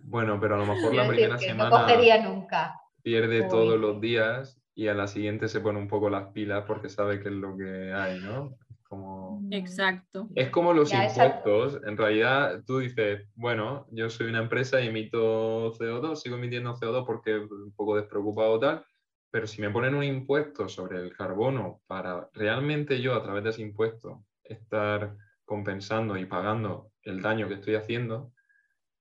Bueno, 0.00 0.38
pero 0.40 0.56
a 0.56 0.58
lo 0.58 0.66
mejor 0.66 0.94
la 0.94 1.06
primera 1.06 1.38
semana 1.38 1.70
no 1.70 1.70
cogería 1.70 2.22
nunca. 2.22 2.80
pierde 3.02 3.44
todos 3.44 3.78
los 3.78 4.00
días 4.00 4.60
y 4.74 4.88
a 4.88 4.94
la 4.94 5.06
siguiente 5.06 5.48
se 5.48 5.60
pone 5.60 5.78
un 5.78 5.88
poco 5.88 6.10
las 6.10 6.28
pilas 6.32 6.64
porque 6.66 6.88
sabe 6.88 7.20
qué 7.20 7.28
es 7.28 7.34
lo 7.34 7.56
que 7.56 7.92
hay, 7.92 8.18
¿no? 8.20 8.56
Como... 8.92 9.40
Exacto. 9.50 10.28
Es 10.34 10.50
como 10.50 10.74
los 10.74 10.92
impuestos. 10.92 11.80
En 11.86 11.96
realidad, 11.96 12.62
tú 12.66 12.80
dices, 12.80 13.26
bueno, 13.34 13.86
yo 13.90 14.10
soy 14.10 14.26
una 14.26 14.40
empresa 14.40 14.82
y 14.82 14.88
emito 14.88 15.72
CO2, 15.72 16.16
sigo 16.16 16.36
emitiendo 16.36 16.74
CO2 16.74 17.06
porque 17.06 17.38
un 17.38 17.72
poco 17.74 17.96
despreocupado 17.96 18.60
tal, 18.60 18.84
pero 19.30 19.46
si 19.46 19.62
me 19.62 19.70
ponen 19.70 19.94
un 19.94 20.04
impuesto 20.04 20.68
sobre 20.68 20.98
el 20.98 21.16
carbono 21.16 21.80
para 21.86 22.28
realmente 22.34 23.00
yo 23.00 23.14
a 23.14 23.22
través 23.22 23.44
de 23.44 23.50
ese 23.50 23.62
impuesto 23.62 24.26
estar 24.44 25.16
compensando 25.46 26.18
y 26.18 26.26
pagando 26.26 26.90
el 27.02 27.22
daño 27.22 27.48
que 27.48 27.54
estoy 27.54 27.76
haciendo, 27.76 28.34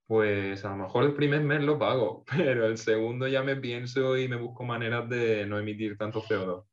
pues 0.07 0.63
a 0.63 0.69
lo 0.69 0.77
mejor 0.77 1.03
el 1.03 1.15
primer 1.15 1.41
mes 1.41 1.63
lo 1.63 1.77
pago, 1.77 2.23
pero 2.37 2.65
el 2.65 2.77
segundo 2.77 3.27
ya 3.27 3.43
me 3.43 3.57
pienso 3.57 4.17
y 4.17 4.29
me 4.29 4.37
busco 4.37 4.63
maneras 4.63 5.09
de 5.09 5.45
no 5.45 5.59
emitir 5.59 5.97
tanto 5.97 6.21
CO2. 6.21 6.63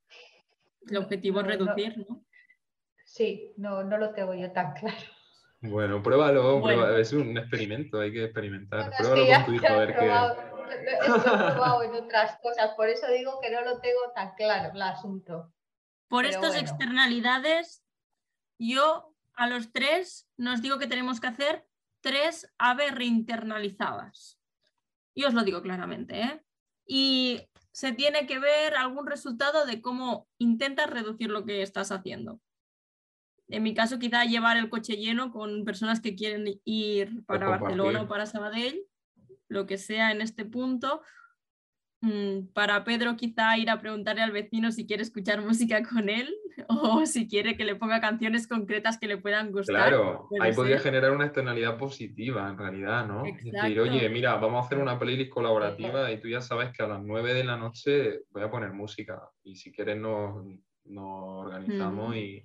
El 0.88 0.96
objetivo 0.98 1.40
es 1.40 1.46
reducir, 1.48 1.98
¿no? 2.08 2.27
Sí, 3.08 3.54
no, 3.56 3.82
no 3.82 3.96
lo 3.96 4.12
tengo 4.12 4.34
yo 4.34 4.52
tan 4.52 4.72
claro. 4.80 4.96
Bueno, 5.60 6.02
pruébalo, 6.02 6.98
es 6.98 7.12
un 7.12 7.36
experimento, 7.36 8.00
hay 8.00 8.12
que 8.12 8.24
experimentar. 8.24 8.92
pruébalo 8.96 9.26
con 9.26 9.44
tu 9.46 9.52
hijo 9.54 9.66
a 9.66 9.78
ver 9.78 9.96
qué 9.98 10.04
he 10.04 11.52
probado 11.52 11.82
en 11.82 11.94
otras 11.94 12.38
cosas, 12.40 12.74
por 12.76 12.88
eso 12.88 13.10
digo 13.10 13.40
que 13.40 13.50
no 13.50 13.62
lo 13.62 13.80
tengo 13.80 14.12
tan 14.14 14.34
claro 14.34 14.70
el 14.72 14.82
asunto. 14.82 15.52
Por 16.08 16.26
estas 16.26 16.54
externalidades, 16.54 17.82
yo 18.58 19.14
a 19.34 19.48
los 19.48 19.72
tres 19.72 20.28
nos 20.36 20.62
digo 20.62 20.78
que 20.78 20.86
tenemos 20.86 21.20
que 21.20 21.28
hacer 21.28 21.66
tres 22.00 22.52
aves 22.58 22.94
reinternalizadas. 22.94 24.38
Y 25.14 25.24
os 25.24 25.34
lo 25.34 25.42
digo 25.42 25.62
claramente. 25.62 26.20
¿eh? 26.20 26.42
Y 26.86 27.48
se 27.72 27.92
tiene 27.92 28.26
que 28.26 28.38
ver 28.38 28.76
algún 28.76 29.06
resultado 29.06 29.66
de 29.66 29.82
cómo 29.82 30.28
intentas 30.38 30.88
reducir 30.88 31.30
lo 31.30 31.44
que 31.44 31.62
estás 31.62 31.90
haciendo. 31.90 32.40
En 33.48 33.62
mi 33.62 33.74
caso, 33.74 33.98
quizá 33.98 34.24
llevar 34.24 34.56
el 34.56 34.68
coche 34.68 34.96
lleno 34.96 35.32
con 35.32 35.64
personas 35.64 36.00
que 36.00 36.14
quieren 36.14 36.60
ir 36.64 37.24
para 37.24 37.48
Barcelona 37.48 38.02
o 38.02 38.08
para 38.08 38.26
Sabadell 38.26 38.84
lo 39.48 39.66
que 39.66 39.78
sea 39.78 40.12
en 40.12 40.20
este 40.20 40.44
punto. 40.44 41.00
Mm, 42.00 42.52
para 42.52 42.84
Pedro 42.84 43.16
quizá 43.16 43.56
ir 43.58 43.70
a 43.70 43.80
preguntarle 43.80 44.22
al 44.22 44.30
vecino 44.30 44.70
si 44.70 44.86
quiere 44.86 45.02
escuchar 45.02 45.42
música 45.42 45.82
con 45.82 46.08
él 46.08 46.32
o 46.68 47.04
si 47.06 47.26
quiere 47.26 47.56
que 47.56 47.64
le 47.64 47.74
ponga 47.74 48.00
canciones 48.00 48.46
concretas 48.46 48.98
que 48.98 49.08
le 49.08 49.16
puedan 49.16 49.50
gustar. 49.50 49.88
Claro, 49.88 50.28
ahí 50.40 50.52
podría 50.52 50.78
generar 50.78 51.10
una 51.10 51.24
externalidad 51.24 51.76
positiva 51.76 52.48
en 52.48 52.56
realidad, 52.56 53.06
¿no? 53.06 53.24
Decir, 53.24 53.80
oye, 53.80 54.08
mira, 54.10 54.36
vamos 54.36 54.62
a 54.62 54.66
hacer 54.66 54.78
una 54.78 54.96
playlist 54.96 55.30
colaborativa 55.30 56.12
y 56.12 56.20
tú 56.20 56.28
ya 56.28 56.40
sabes 56.40 56.70
que 56.72 56.84
a 56.84 56.86
las 56.86 57.02
9 57.02 57.34
de 57.34 57.44
la 57.44 57.56
noche 57.56 58.20
voy 58.30 58.42
a 58.42 58.50
poner 58.50 58.72
música 58.72 59.20
y 59.42 59.56
si 59.56 59.72
quieres 59.72 59.96
nos, 59.96 60.44
organizamos 60.84 62.14
y 62.14 62.44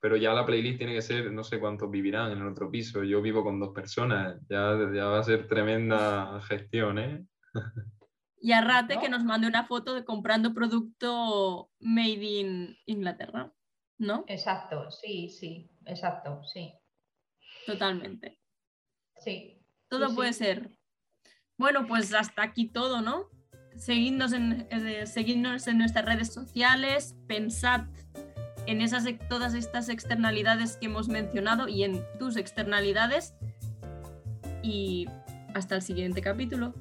pero 0.00 0.16
ya 0.16 0.32
la 0.32 0.46
playlist 0.46 0.78
tiene 0.78 0.94
que 0.94 1.02
ser, 1.02 1.32
no 1.32 1.44
sé 1.44 1.58
cuántos 1.58 1.90
vivirán 1.90 2.32
en 2.32 2.38
el 2.38 2.48
otro 2.48 2.70
piso. 2.70 3.02
Yo 3.02 3.22
vivo 3.22 3.42
con 3.42 3.60
dos 3.60 3.74
personas, 3.74 4.36
ya, 4.48 4.76
ya 4.94 5.06
va 5.06 5.20
a 5.20 5.24
ser 5.24 5.48
tremenda 5.48 6.40
gestión, 6.42 6.98
¿eh? 6.98 7.26
Y 8.40 8.52
a 8.52 8.60
Rate 8.60 8.98
que 8.98 9.08
nos 9.08 9.22
mande 9.22 9.46
una 9.46 9.66
foto 9.66 9.94
de 9.94 10.04
comprando 10.04 10.52
producto 10.52 11.70
made 11.78 12.24
in 12.24 12.76
Inglaterra, 12.86 13.52
¿no? 13.98 14.24
Exacto, 14.26 14.90
sí, 14.90 15.28
sí, 15.28 15.70
exacto, 15.86 16.42
sí. 16.42 16.74
Totalmente. 17.66 18.40
Sí. 19.18 19.62
Todo 19.88 20.12
puede 20.14 20.32
ser. 20.32 20.70
Bueno, 21.56 21.86
pues 21.86 22.12
hasta 22.14 22.42
aquí 22.42 22.66
todo, 22.66 23.00
¿no? 23.00 23.28
Seguidnos 23.76 24.32
en, 24.32 24.66
eh, 24.70 25.06
seguidnos 25.06 25.68
en 25.68 25.78
nuestras 25.78 26.04
redes 26.04 26.32
sociales, 26.32 27.14
pensad 27.28 27.86
en 28.66 28.80
esas, 28.80 29.04
todas 29.28 29.54
estas 29.54 29.88
externalidades 29.88 30.76
que 30.76 30.86
hemos 30.86 31.08
mencionado 31.08 31.68
y 31.68 31.84
en 31.84 32.04
tus 32.18 32.36
externalidades. 32.36 33.34
Y 34.62 35.08
hasta 35.54 35.76
el 35.76 35.82
siguiente 35.82 36.20
capítulo. 36.22 36.74